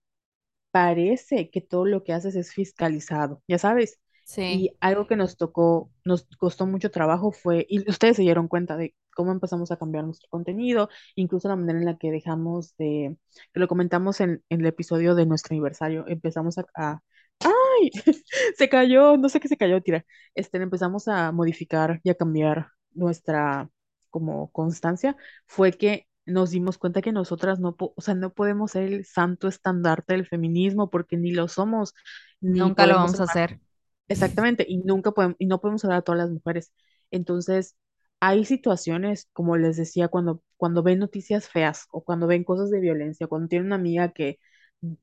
[0.71, 3.99] parece que todo lo que haces es fiscalizado, ya sabes.
[4.27, 8.47] Sí, Y algo que nos tocó, nos costó mucho trabajo fue, y ustedes se dieron
[8.47, 12.75] cuenta de cómo empezamos a cambiar nuestro contenido, incluso la manera en la que dejamos
[12.77, 13.17] de,
[13.53, 17.01] que lo comentamos en, en el episodio de nuestro aniversario, empezamos a, a-
[17.41, 17.91] ¡ay!
[18.57, 20.05] Se cayó, no sé qué se cayó, tira.
[20.35, 23.69] Este, empezamos a modificar y a cambiar nuestra
[24.09, 25.15] como constancia,
[25.47, 29.47] fue que nos dimos cuenta que nosotras no, o sea, no podemos ser el santo
[29.47, 31.93] estandarte del feminismo porque ni lo somos,
[32.41, 33.59] ni nunca lo vamos a hacer.
[34.07, 36.71] Exactamente, y nunca podemos, y no podemos hablar a todas las mujeres.
[37.11, 37.75] Entonces,
[38.19, 42.79] hay situaciones, como les decía, cuando, cuando ven noticias feas o cuando ven cosas de
[42.79, 44.39] violencia, cuando tienen una amiga que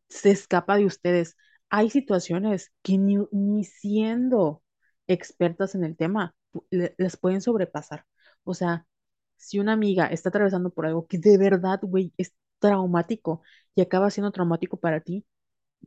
[0.08, 1.36] se escapa de ustedes,
[1.70, 4.62] hay situaciones que ni, ni siendo
[5.06, 6.34] expertas en el tema,
[6.70, 8.04] les pueden sobrepasar.
[8.44, 8.86] O sea,
[9.36, 13.42] si una amiga está atravesando por algo que de verdad, güey, es traumático
[13.74, 15.26] y acaba siendo traumático para ti,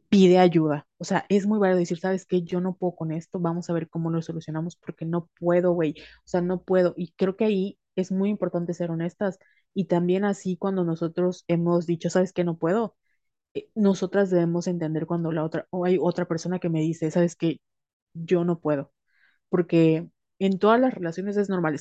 [0.09, 0.87] pide ayuda.
[0.97, 2.43] O sea, es muy válido decir, ¿sabes qué?
[2.43, 5.95] Yo no puedo con esto, vamos a ver cómo lo solucionamos porque no puedo, güey.
[6.25, 6.93] O sea, no puedo.
[6.97, 9.39] Y creo que ahí es muy importante ser honestas.
[9.73, 12.43] Y también así cuando nosotros hemos dicho, ¿sabes qué?
[12.43, 12.95] No puedo.
[13.55, 17.35] eh, Nosotras debemos entender cuando la otra, o hay otra persona que me dice, ¿sabes
[17.35, 17.59] qué?
[18.13, 18.93] Yo no puedo.
[19.49, 21.79] Porque en todas las relaciones es normal.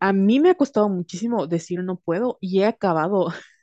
[0.00, 3.28] A mí me ha costado muchísimo decir no puedo y he acabado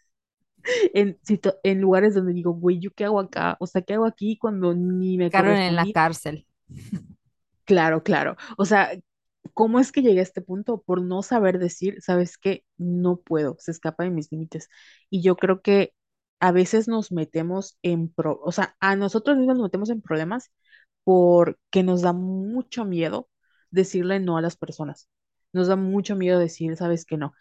[0.93, 1.18] en,
[1.64, 3.57] en lugares donde digo, güey, ¿yo qué hago acá?
[3.59, 6.45] O sea, ¿qué hago aquí cuando ni me Carmen en la cárcel.
[7.66, 8.36] Claro, claro.
[8.57, 8.91] O sea,
[9.53, 10.82] ¿cómo es que llegué a este punto?
[10.82, 12.66] Por no saber decir, ¿sabes qué?
[12.78, 14.68] No puedo, se escapa de mis límites.
[15.09, 15.93] Y yo creo que
[16.39, 20.51] a veces nos metemos en, pro, o sea, a nosotros mismos nos metemos en problemas
[21.03, 23.30] porque nos da mucho miedo
[23.72, 25.09] decirle no a las personas.
[25.53, 27.34] Nos da mucho miedo decir, sabes que no.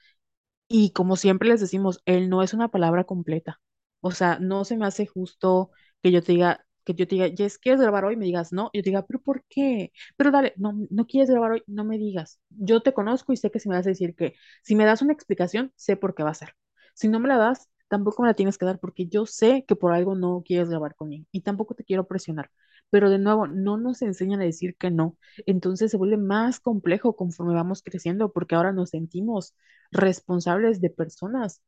[0.70, 3.60] Y como siempre les decimos, el no es una palabra completa.
[4.00, 5.70] O sea, no se me hace justo
[6.02, 8.16] que yo te diga, que yo te diga, Jess, ¿quieres grabar hoy?
[8.16, 8.70] Me digas, no.
[8.72, 9.92] Yo te diga, ¿pero por qué?
[10.16, 12.40] Pero dale, no, no quieres grabar hoy, no me digas.
[12.50, 15.02] Yo te conozco y sé que si me vas a decir que, si me das
[15.02, 16.54] una explicación, sé por qué va a ser.
[16.94, 19.76] Si no me la das, tampoco me la tienes que dar porque yo sé que
[19.76, 22.50] por algo no quieres grabar conmigo y tampoco te quiero presionar.
[22.90, 25.16] Pero de nuevo, no nos enseñan a decir que no.
[25.46, 29.54] Entonces se vuelve más complejo conforme vamos creciendo porque ahora nos sentimos
[29.92, 31.62] responsables de personas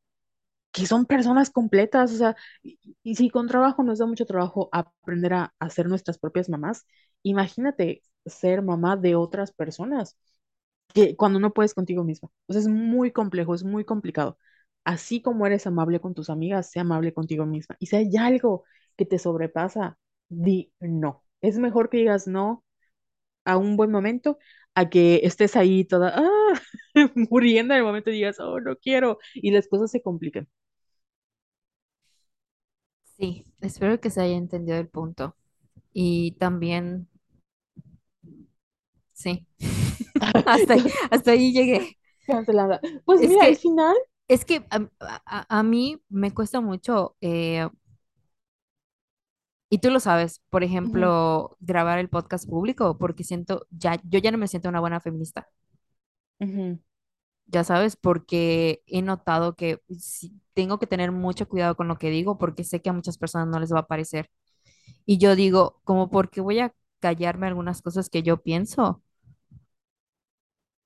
[0.71, 5.33] que son personas completas, o sea, y, si con trabajo nos da mucho trabajo aprender
[5.33, 6.85] a, a ser nuestras propias mamás,
[7.23, 10.17] imagínate ser mamá de otras personas
[10.93, 12.29] que cuando no puedes contigo misma.
[12.47, 14.37] O sea, es muy complejo, es muy complicado.
[14.83, 17.75] Así como eres amable con tus amigas, sé amable contigo misma.
[17.79, 18.63] Y si hay algo
[18.97, 19.97] que te sobrepasa,
[20.41, 21.23] di no.
[21.41, 22.63] Es mejor que digas no
[23.45, 24.39] a un buen momento
[24.75, 26.61] a que estés ahí toda ah,
[27.31, 30.47] muriendo en el momento y digas, oh, no quiero, y las cosas se complican.
[33.17, 35.35] Sí, espero que se haya entendido el punto.
[35.93, 37.09] Y también,
[39.13, 39.45] sí,
[40.45, 40.75] hasta,
[41.11, 41.97] hasta ahí llegué.
[42.27, 42.81] Cancelada.
[43.05, 43.95] Pues Es mira, al final,
[44.27, 44.89] es que a,
[45.25, 47.67] a- a mí me cuesta mucho, eh,
[49.73, 54.31] y tú lo sabes, por ejemplo, grabar el podcast público, porque siento, ya, yo ya
[54.31, 55.47] no me siento una buena feminista,
[57.47, 59.79] ya sabes, porque he notado que
[60.53, 63.47] tengo que tener mucho cuidado con lo que digo, porque sé que a muchas personas
[63.47, 64.29] no les va a parecer.
[65.05, 69.03] Y yo digo, como porque voy a callarme algunas cosas que yo pienso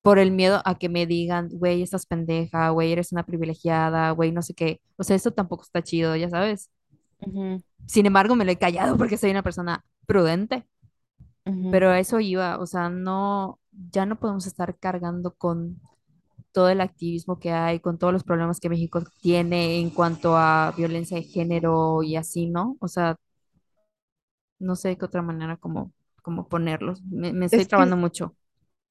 [0.02, 4.32] por el miedo a que me digan, güey, estás pendeja, güey, eres una privilegiada, güey,
[4.32, 4.82] no sé qué.
[4.98, 6.70] O sea, eso tampoco está chido, ya sabes.
[7.88, 10.68] Sin embargo, me lo he callado porque soy una persona prudente,
[11.70, 13.59] pero a eso iba, o sea, no,
[13.91, 15.80] ya no podemos estar cargando con
[16.53, 20.74] todo el activismo que hay, con todos los problemas que México tiene en cuanto a
[20.78, 22.78] violencia de género y así, ¿no?
[22.82, 23.18] O sea,
[24.59, 27.01] no sé de qué otra manera como, como ponerlos.
[27.03, 28.36] Me, me estoy Es que, mucho.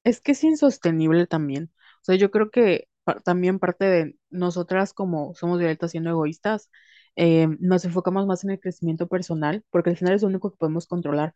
[0.03, 1.71] es que es insostenible también.
[2.01, 6.69] O sea, yo creo que pa- también parte de nosotras como somos violetas siendo egoístas,
[7.17, 10.57] eh, nos enfocamos más en el crecimiento personal, porque al final es lo único que
[10.57, 11.35] podemos controlar.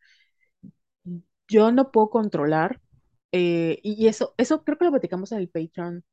[1.48, 2.80] Yo no puedo controlar,
[3.32, 6.04] eh, y eso, eso creo que lo platicamos en el Patreon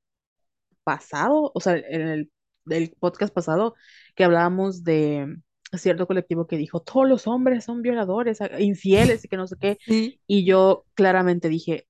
[0.85, 2.33] pasado, o sea, en el,
[2.67, 3.75] del podcast pasado,
[4.17, 5.37] que hablábamos de
[5.75, 9.79] cierto colectivo que dijo, todos los hombres son violadores, infieles y que no sé qué,
[9.87, 10.21] Sí.
[10.27, 11.87] y yo claramente dije,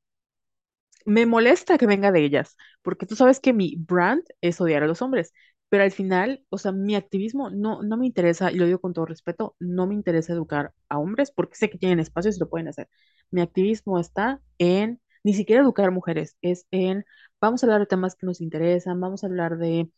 [1.04, 4.86] me molesta que venga de ellas, porque tú sabes que mi brand es odiar a
[4.86, 5.32] los hombres,
[5.68, 8.92] pero al final, o sea, mi activismo no, no me interesa, y lo digo con
[8.94, 12.48] todo respeto, no me interesa educar a hombres porque sé que tienen espacios y lo
[12.48, 12.88] pueden hacer.
[13.30, 17.04] Mi activismo está en ni siquiera educar mujeres, es en
[17.40, 19.90] vamos a hablar de temas que nos interesan, vamos a hablar de,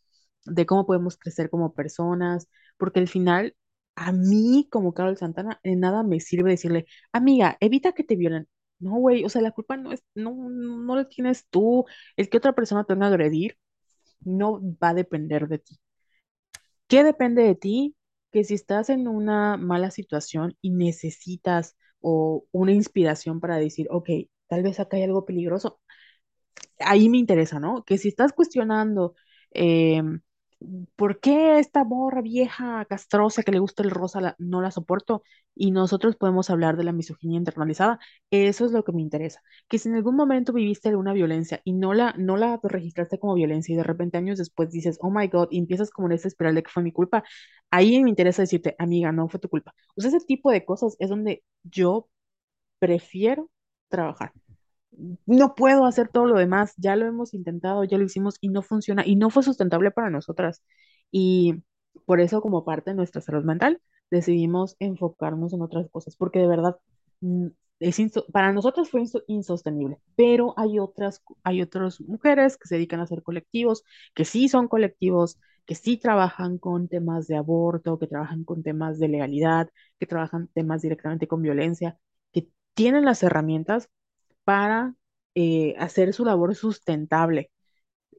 [0.45, 3.55] de cómo podemos crecer como personas, porque al final,
[3.95, 8.47] a mí como Carol Santana, en nada me sirve decirle, amiga, evita que te violen.
[8.79, 11.85] No, güey, o sea, la culpa no es, no, no la tienes tú.
[12.17, 13.57] El que otra persona te venga a agredir
[14.23, 15.79] no va a depender de ti.
[16.87, 17.95] ¿Qué depende de ti?
[18.31, 24.09] Que si estás en una mala situación y necesitas o una inspiración para decir, ok,
[24.47, 25.79] tal vez acá hay algo peligroso,
[26.79, 27.83] ahí me interesa, ¿no?
[27.85, 29.15] Que si estás cuestionando
[29.51, 30.01] eh,
[30.95, 35.23] por qué esta morra vieja, castrosa, que le gusta el rosa, no la soporto,
[35.55, 37.99] y nosotros podemos hablar de la misoginia internalizada,
[38.31, 39.41] eso es lo que me interesa.
[39.67, 43.33] Que si en algún momento viviste alguna violencia y no la, no la registraste como
[43.35, 46.27] violencia y de repente años después dices, oh my God, y empiezas como en esta
[46.27, 47.23] espiral de que fue mi culpa,
[47.71, 49.73] ahí me interesa decirte, amiga, no fue tu culpa.
[49.95, 52.09] Ese tipo de cosas es donde yo
[52.79, 53.49] prefiero
[53.89, 54.33] trabajar
[55.25, 58.61] no puedo hacer todo lo demás, ya lo hemos intentado, ya lo hicimos y no
[58.61, 60.63] funciona y no fue sustentable para nosotras.
[61.11, 61.63] Y
[62.05, 66.47] por eso como parte de nuestra salud mental decidimos enfocarnos en otras cosas, porque de
[66.47, 66.77] verdad
[67.21, 67.47] mm,
[67.79, 67.97] es
[68.31, 73.03] para nosotros fue inso- insostenible, pero hay otras, hay otras mujeres que se dedican a
[73.03, 73.83] hacer colectivos,
[74.13, 78.99] que sí son colectivos, que sí trabajan con temas de aborto, que trabajan con temas
[78.99, 79.69] de legalidad,
[79.99, 81.97] que trabajan temas directamente con violencia,
[82.33, 83.89] que tienen las herramientas
[84.43, 84.95] para
[85.35, 87.51] eh, hacer su labor sustentable.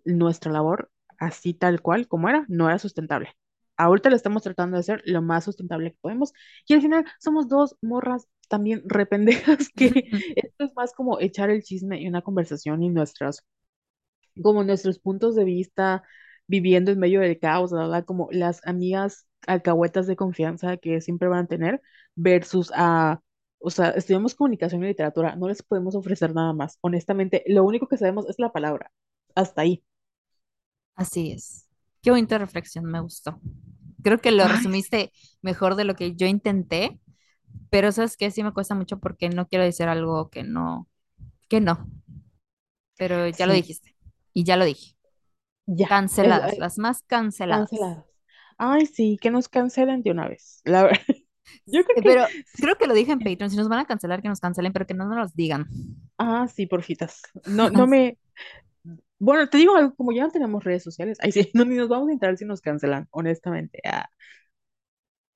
[0.05, 3.31] Nuestra labor, así tal cual como era, no era sustentable.
[3.77, 6.33] Ahorita lo estamos tratando de hacer lo más sustentable que podemos.
[6.69, 9.87] Y al final somos dos morras también rependejas que
[10.37, 13.45] esto es más como echar el chisme y una conversación y nuestras,
[14.43, 16.03] como nuestros puntos de vista
[16.47, 18.05] viviendo en medio del caos, ¿verdad?
[18.05, 21.83] Como las amigas alcahuetas de confianza que siempre van a tener
[22.15, 23.21] versus a,
[23.63, 26.79] o sea, estudiamos comunicación y literatura, no les podemos ofrecer nada más.
[26.83, 28.91] Honestamente, lo único que sabemos es la palabra.
[29.35, 29.85] Hasta ahí.
[30.95, 31.69] Así es.
[32.03, 33.41] Qué bonita reflexión, me gustó.
[34.03, 37.01] Creo que lo Ay, resumiste mejor de lo que yo intenté,
[37.71, 40.89] pero sabes que sí me cuesta mucho porque no quiero decir algo que no,
[41.49, 41.89] que no,
[42.97, 43.97] pero ya lo dijiste
[44.33, 44.97] y ya lo dije.
[45.67, 45.89] ya.
[45.89, 47.71] Canceladas, eh, las más canceladas.
[47.71, 48.07] canceladas.
[48.59, 50.63] Ay, sí, que nos cancelen de una vez.
[50.65, 51.03] La verdad.
[51.67, 52.25] Yo creo Eh, que Pero
[52.59, 54.87] creo que lo dije en Patreon, si nos van a cancelar, que nos cancelen, pero
[54.87, 55.67] que no nos los digan.
[56.19, 57.21] Ah, sí, porfitas.
[57.45, 58.19] No, no me.
[59.19, 61.89] Bueno, te digo algo, como ya no tenemos redes sociales, ahí sí, no, ni nos
[61.89, 63.81] vamos a entrar si nos cancelan, honestamente.
[63.85, 64.09] Ah,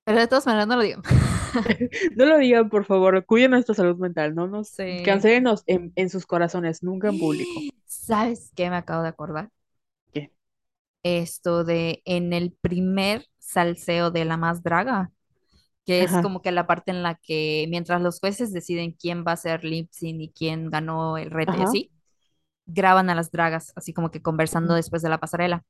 [0.05, 1.03] Pero de todas maneras no lo digan.
[2.17, 4.83] no lo digan, por favor, cuiden nuestra salud mental, no nos Sí.
[5.03, 7.67] cancélenos en, en sus corazones, nunca en público.
[7.87, 9.51] ¿Sabes qué me acabo de acordar?
[10.13, 10.31] ¿Qué?
[11.03, 15.13] Esto de en el primer salseo de La Más Draga,
[15.87, 19.25] que es Ajá, como que la parte en la que mientras los jueces deciden quién
[19.27, 21.93] va a ser lip sync y quién ganó el reto y así,
[22.67, 25.65] graban a las dragas, así como que conversando después de la pasarela.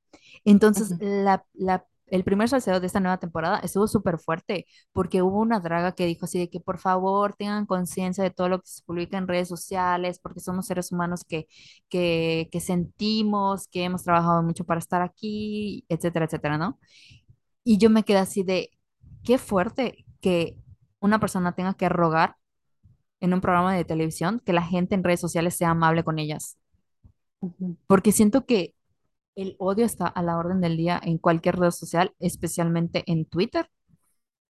[0.45, 5.41] Entonces, la, la, el primer salseo de esta nueva temporada estuvo súper fuerte porque hubo
[5.41, 8.69] una draga que dijo así de que por favor tengan conciencia de todo lo que
[8.69, 11.49] se publica en redes sociales porque somos seres humanos que,
[11.89, 16.79] que, que sentimos, que hemos trabajado mucho para estar aquí, etcétera, etcétera, ¿no?
[17.65, 18.71] Y yo me quedé así de,
[19.25, 20.59] qué fuerte que
[21.01, 22.37] una persona tenga que rogar
[23.21, 26.59] en un programa de televisión que la gente en redes sociales sea amable con ellas,
[27.87, 28.75] porque siento que
[29.37, 33.71] el odio está a la orden del día en cualquier red social, especialmente en Twitter,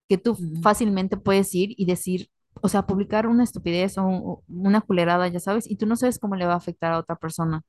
[0.09, 2.30] que tú fácilmente puedes ir y decir,
[2.61, 6.20] o sea, publicar una estupidez o un- una culerada, ya sabes, y tú no sabes
[6.20, 7.64] cómo le va a afectar a otra persona.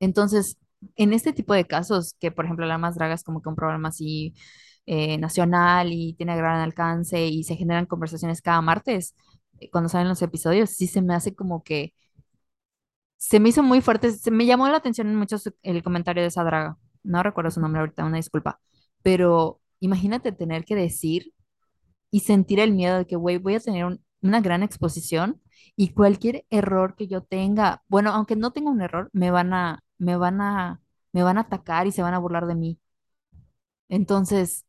[0.00, 0.58] Entonces,
[0.96, 3.56] en este tipo de casos, que por ejemplo la más draga es como que un
[3.56, 4.34] problema así
[4.86, 9.14] eh, nacional y tiene gran alcance y se generan conversaciones cada martes,
[9.60, 11.94] eh, cuando salen los episodios, sí se me hace como que
[13.16, 16.28] se me hizo muy fuerte, se me llamó la atención mucho su- el comentario de
[16.28, 16.78] esa draga.
[17.02, 18.60] No recuerdo su nombre ahorita, una disculpa.
[19.02, 21.32] Pero imagínate tener que decir
[22.10, 25.42] y sentir el miedo de que, voy a tener un- una gran exposición
[25.76, 29.82] y cualquier error que yo tenga, bueno, aunque no tenga un error, me van a,
[29.98, 30.82] me van a,
[31.12, 32.80] me van a atacar y se van a burlar de mí.
[33.88, 34.63] Entonces,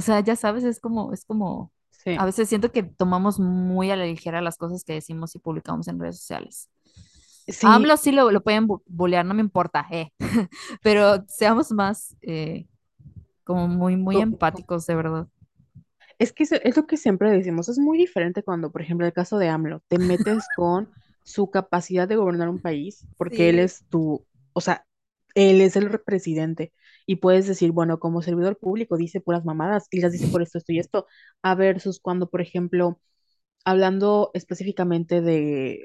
[0.00, 1.72] o sea, ya sabes, es como, es como,
[2.14, 5.38] a Sí, veces siento que tomamos muy a la ligera las cosas que decimos y
[5.40, 6.70] publicamos en redes sociales.
[7.62, 10.12] A sí, AMLO sí lo, lo pueden bullear, no me importa, eh.
[10.82, 12.66] Pero seamos más eh,
[13.44, 15.28] como muy, muy co- co- empáticos, de verdad.
[16.18, 19.38] es que es, lo que siempre decimos, es muy diferente cuando, por ejemplo, el caso
[19.38, 20.90] de AMLO, te metes con
[21.22, 23.60] su capacidad de gobernar un país, porque él Sí.
[23.60, 24.86] es tu, o sea,
[25.34, 26.72] él es el re- presidente,
[27.10, 30.58] y puedes decir, bueno, como servidor público dice puras mamadas y las dice por esto,
[30.58, 31.06] esto y esto,
[31.42, 33.00] a versus cuando, por ejemplo,
[33.64, 35.80] hablando específicamente de,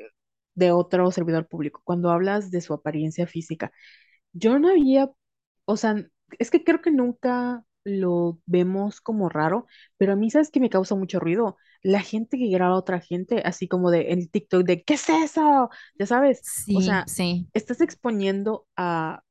[0.56, 3.72] de otro servidor público, cuando hablas de su apariencia física,
[4.34, 5.12] yo no había,
[5.66, 5.96] o sea,
[6.40, 9.68] es que creo que nunca lo vemos como raro,
[9.98, 11.58] pero a mí, ¿sabes que me causa mucho ruido?
[11.84, 15.10] La gente que graba a otra gente, así como de en TikTok, de ¿qué es
[15.10, 15.70] eso?
[16.00, 19.24] Ya sabes, o Sí, sea, sí, estás exponiendo a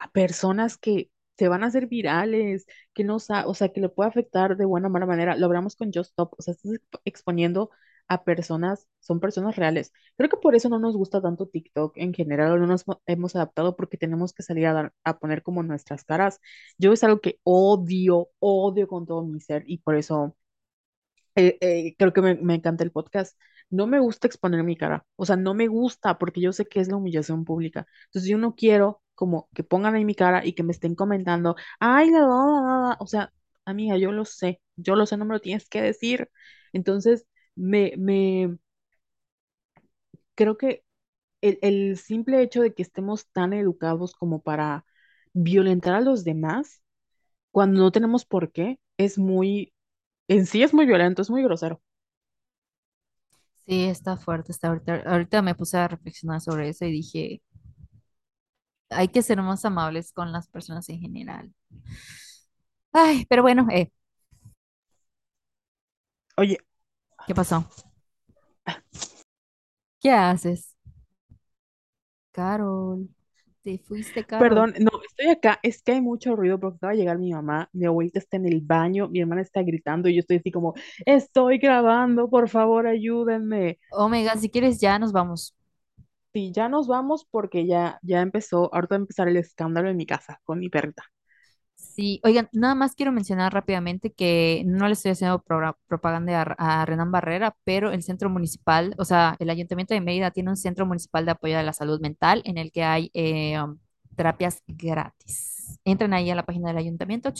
[0.00, 4.08] a personas que se van a hacer virales, que no, o sea, que le puede
[4.10, 5.36] afectar de buena o mala manera.
[5.36, 7.70] Lo hablamos con Just Stop, o sea, estás exp- exponiendo
[8.08, 9.92] a personas, son personas reales.
[10.16, 13.34] Creo que por eso no nos gusta tanto TikTok en general, no nos mo- hemos
[13.36, 16.40] adaptado porque tenemos que salir a dar, a poner como nuestras caras.
[16.78, 20.36] Yo es algo que odio, odio con todo mi ser y por eso
[21.34, 23.38] eh, eh, creo que me, me encanta el podcast.
[23.70, 26.80] No me gusta exponer mi cara, o sea, no me gusta porque yo sé que
[26.80, 27.86] es la humillación pública.
[28.06, 31.56] Entonces yo no quiero como que pongan ahí mi cara y que me estén comentando,
[31.80, 32.96] ay, la, la, la, la".
[33.00, 33.32] O sea,
[33.64, 36.30] amiga, yo lo sé, yo lo sé, no me lo tienes que decir.
[36.72, 38.58] Entonces, me, me,
[40.34, 40.84] creo que
[41.42, 44.86] el, el simple hecho de que estemos tan educados como para
[45.34, 46.82] violentar a los demás,
[47.52, 49.74] cuando no tenemos por qué, es muy,
[50.28, 51.82] en sí es muy violento, es muy grosero.
[53.66, 54.52] sí, está fuerte.
[54.52, 57.42] Está ahorita, ahorita me puse a reflexionar sobre eso y dije,
[58.94, 61.52] hay que ser más amables con las personas en general.
[62.92, 63.90] Ay, pero bueno, eh,
[66.36, 66.58] Oye,
[67.26, 67.66] ¿qué pasó?
[70.00, 70.76] ¿Qué haces?
[72.32, 73.08] Carol,
[73.62, 74.48] te fuiste, Carol.
[74.48, 77.68] Perdón, no, estoy acá, es que hay mucho ruido porque acaba de llegar mi mamá,
[77.72, 80.74] mi abuelita está en el baño, mi hermana está gritando y yo estoy así como,
[81.04, 83.78] estoy grabando, por favor, ayúdenme.
[83.90, 85.54] Omega, si quieres ya nos vamos.
[86.34, 89.96] Sí, ya nos vamos porque ya, ya empezó, ahorita va a empezar el escándalo en
[89.96, 91.04] mi casa con mi perrita.
[91.74, 95.42] Sí, oigan, nada más quiero mencionar rápidamente que no le estoy haciendo
[95.88, 100.30] propaganda a, a Renan Barrera, pero el centro municipal, o sea, el Ayuntamiento de Mérida
[100.30, 103.60] tiene un centro municipal de apoyo a la salud mental en el que hay eh,
[103.60, 103.78] um,
[104.16, 105.78] terapias gratis.
[105.84, 107.32] Entren ahí a la página del ayuntamiento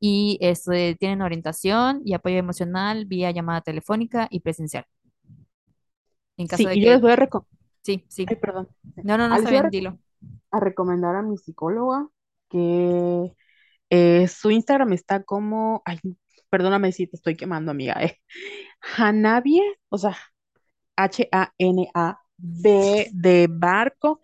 [0.00, 4.84] y este, tienen orientación y apoyo emocional vía llamada telefónica y presencial.
[6.38, 7.46] En caso Sí, de y yo les voy a reco-
[7.86, 8.26] sí, sí.
[8.28, 8.68] ay, perdón.
[8.96, 9.58] No, no, no Ah, les voy
[10.50, 12.08] a, recomendar a mi psicóloga
[12.48, 13.32] que
[13.90, 16.00] eh, su Instagram está como, ay,
[16.50, 18.18] perdóname si te estoy quemando, amiga, eh.
[18.96, 20.16] Hanabie, o sea,
[20.96, 24.20] H-A-N-A-B de barco.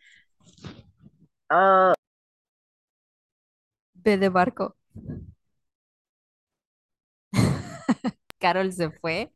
[1.48, 1.94] Ah,
[3.94, 4.76] Ve de barco.
[8.40, 9.30] Carol se fue.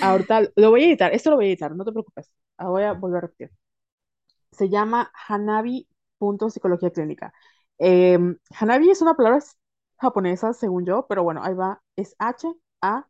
[0.00, 2.30] ahorita lo voy a editar, esto lo voy a editar, no te preocupes.
[2.58, 3.50] Ah, voy a volver a repetir.
[4.52, 7.32] se llama Hanabi punto psicología clínica.
[7.78, 8.18] Eh,
[8.58, 9.40] Hanabi es una palabra
[9.98, 13.08] japonesa, según yo, pero bueno, ahí va, es H-A-N-A-B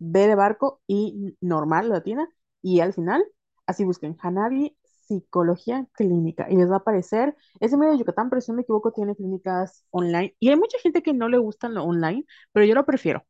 [0.00, 2.28] de barco y normal, latina,
[2.62, 3.24] y al final,
[3.66, 8.40] así busquen, Hanabi psicología clínica, y les va a aparecer, es medio de Yucatán, pero
[8.42, 11.68] si no me equivoco, tiene clínicas online, y hay mucha gente que no le gusta
[11.68, 13.24] lo online, pero yo lo prefiero.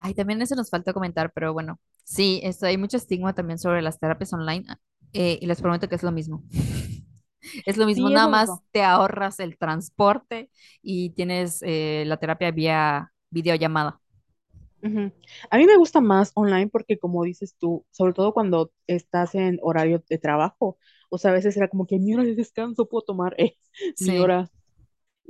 [0.00, 3.82] Ay, también eso nos falta comentar, pero bueno, sí, esto, hay mucho estigma también sobre
[3.82, 4.64] las terapias online
[5.12, 6.42] eh, y les prometo que es lo mismo.
[7.66, 8.64] Es lo mismo, Sí, nada lo más mismo.
[8.72, 10.50] te ahorras el transporte
[10.82, 14.00] y tienes eh, la terapia vía videollamada.
[14.82, 15.12] Ujú.
[15.50, 19.58] A mí me gusta más online porque como dices tú, sobre todo cuando estás en
[19.62, 20.78] horario de trabajo,
[21.10, 23.58] o sea, a veces era como que mi hora de descanso puedo tomar eh,
[23.98, 24.16] mi Sí.
[24.18, 24.50] hora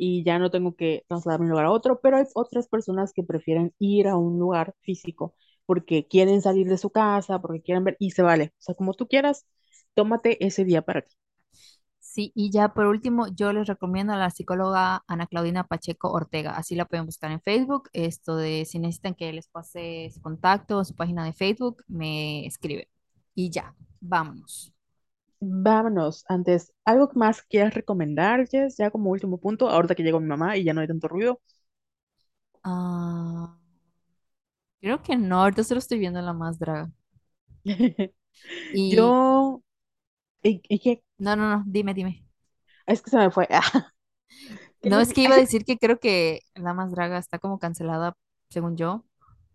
[0.00, 3.12] y ya no tengo que trasladarme de un lugar a otro, pero hay otras personas
[3.12, 5.34] que prefieren ir a un lugar físico
[5.66, 8.94] porque quieren salir de su casa, porque quieren ver y se vale, o sea, como
[8.94, 9.46] tú quieras,
[9.94, 11.14] tómate ese día para ti.
[11.98, 16.56] Sí, y ya por último, yo les recomiendo a la psicóloga Ana Claudina Pacheco Ortega.
[16.56, 17.88] Así la pueden buscar en Facebook.
[17.92, 22.88] Esto de si necesitan que les pase su contacto, su página de Facebook, me escriben.
[23.34, 24.74] Y ya, vámonos.
[25.42, 28.76] Vámonos, antes, ¿algo más quieras recomendar, Jess?
[28.78, 31.40] Ya como último punto, ahorita que llegó mi mamá y ya no hay tanto ruido.
[32.64, 33.58] Ah,
[34.80, 36.90] creo que no, ahorita solo estoy viendo la más draga.
[38.72, 39.62] Y Yo,
[40.42, 41.04] ¿y, y qué?
[41.18, 42.24] no, no, no, dime, dime.
[42.86, 43.48] Es que se me fue.
[44.82, 47.58] ¿Qué No, es que iba a decir que creo que la más draga está como
[47.58, 48.14] cancelada,
[48.50, 49.04] según yo,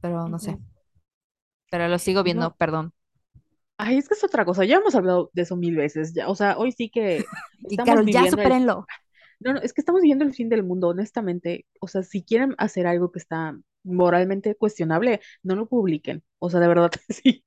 [0.01, 0.57] pero no sé.
[0.57, 0.75] ujú.
[1.69, 2.93] Pero lo sigo No, viendo, perdón.
[3.77, 4.65] Ay, es que es otra cosa.
[4.65, 6.13] Ya hemos hablado de eso mil veces.
[6.13, 7.25] Ya, o sea, hoy sí que
[7.69, 8.85] Y estamos Carol, ya viviendo el supérenlo.
[9.39, 11.65] No, no, es que estamos viviendo el fin del mundo, honestamente.
[11.81, 16.23] O sea, si quieren hacer algo que está moralmente cuestionable, no lo publiquen.
[16.39, 17.45] O sea, de verdad, sí.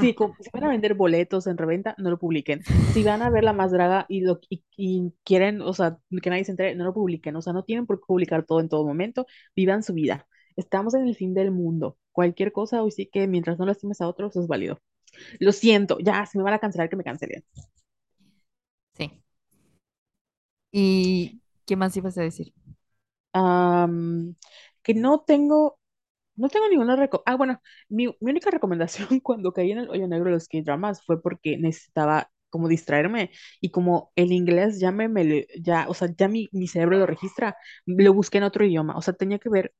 [0.00, 2.62] Sí, como- si van a vender boletos en reventa, no lo publiquen.
[2.92, 6.30] Si van a ver la más draga y, lo, y, y quieren, o sea, que
[6.30, 7.36] nadie se entere, no lo publiquen.
[7.36, 9.26] O sea, no tienen por qué publicar todo en todo momento.
[9.56, 10.26] Vivan su vida.
[10.56, 11.98] Estamos en el fin del mundo.
[12.12, 14.78] Cualquier cosa, hoy sí que mientras no lastimes a otros, es válido.
[15.40, 17.44] Lo siento, ya, se me van a cancelar que me cancelen.
[18.94, 19.22] Sí.
[20.72, 22.52] ¿Y qué más ibas a decir?
[24.82, 25.78] Que no tengo
[26.36, 27.60] No tengo ninguna reco- Ah, bueno,
[27.90, 31.58] mi, mi única recomendación cuando caí en el hoyo negro de los K-dramas fue porque
[31.58, 33.30] necesitaba como distraerme
[33.60, 37.06] y como el inglés ya me, me ya, o sea, ya mi, mi cerebro lo
[37.06, 37.56] registra,
[37.86, 39.74] lo busqué en otro idioma, o sea, tenía que ver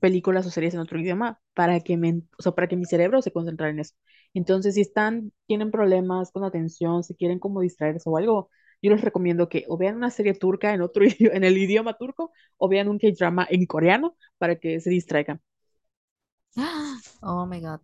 [0.00, 3.22] películas o series en otro idioma para que me, o sea, para que mi cerebro
[3.22, 3.94] se concentrara en eso.
[4.34, 8.50] Entonces, si están, tienen problemas con atención, si quieren como distraerse o algo,
[8.82, 11.96] yo les recomiendo que o vean una serie turca en otro idioma, en el idioma
[11.98, 15.40] turco, o vean un K-drama en coreano para que se distraigan.
[17.22, 17.80] Oh my God.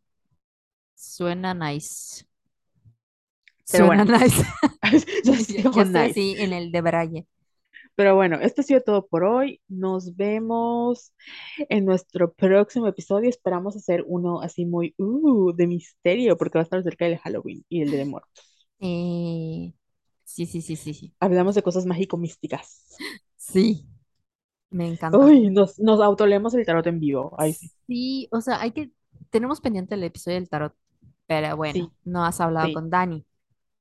[0.97, 2.27] Suena nice.
[3.71, 4.05] Pero Suena bueno.
[4.05, 4.45] nice.
[5.73, 6.21] Ya estoy nice.
[6.21, 7.27] así en el de Braille.
[7.99, 9.61] Pero bueno, esto ha sido todo por hoy.
[9.67, 11.13] Nos vemos
[11.69, 13.29] en nuestro próximo episodio.
[13.29, 17.65] Esperamos hacer uno así muy uh, de misterio, porque va a estar cerca del Halloween
[17.69, 18.69] y el Día de Muertos.
[18.79, 19.75] Eh,
[20.23, 21.15] sí, sí, sí, sí, sí.
[21.19, 22.87] Hablamos de cosas mágico-místicas.
[23.37, 23.85] Sí,
[24.71, 25.19] me encanta.
[25.19, 27.37] Uy, nos, nos autoleemos el tarot en vivo.
[27.53, 27.73] Sí.
[27.87, 28.93] Sí, o sea, hay que,
[29.31, 30.75] tenemos pendiente el episodio del tarot,
[31.27, 32.75] pero bueno, Sí, no has hablado sí.
[32.75, 33.25] con Dani.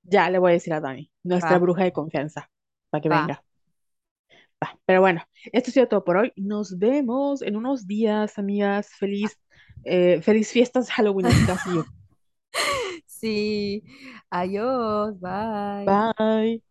[0.03, 2.49] Ya le voy a decir a Dani, nuestra Va, bruja de confianza,
[2.89, 3.21] para que va.
[3.21, 3.43] venga.
[4.63, 4.79] Va.
[4.85, 5.21] Pero bueno,
[5.51, 6.33] esto ha sido todo por hoy.
[6.35, 8.89] Nos vemos en unos días, amigas.
[8.97, 9.37] Feliz,
[9.83, 11.79] eh, feliz fiestas halloweenescas y
[13.05, 13.83] Sí,
[14.29, 16.07] adiós, bye.
[16.17, 16.61] bye.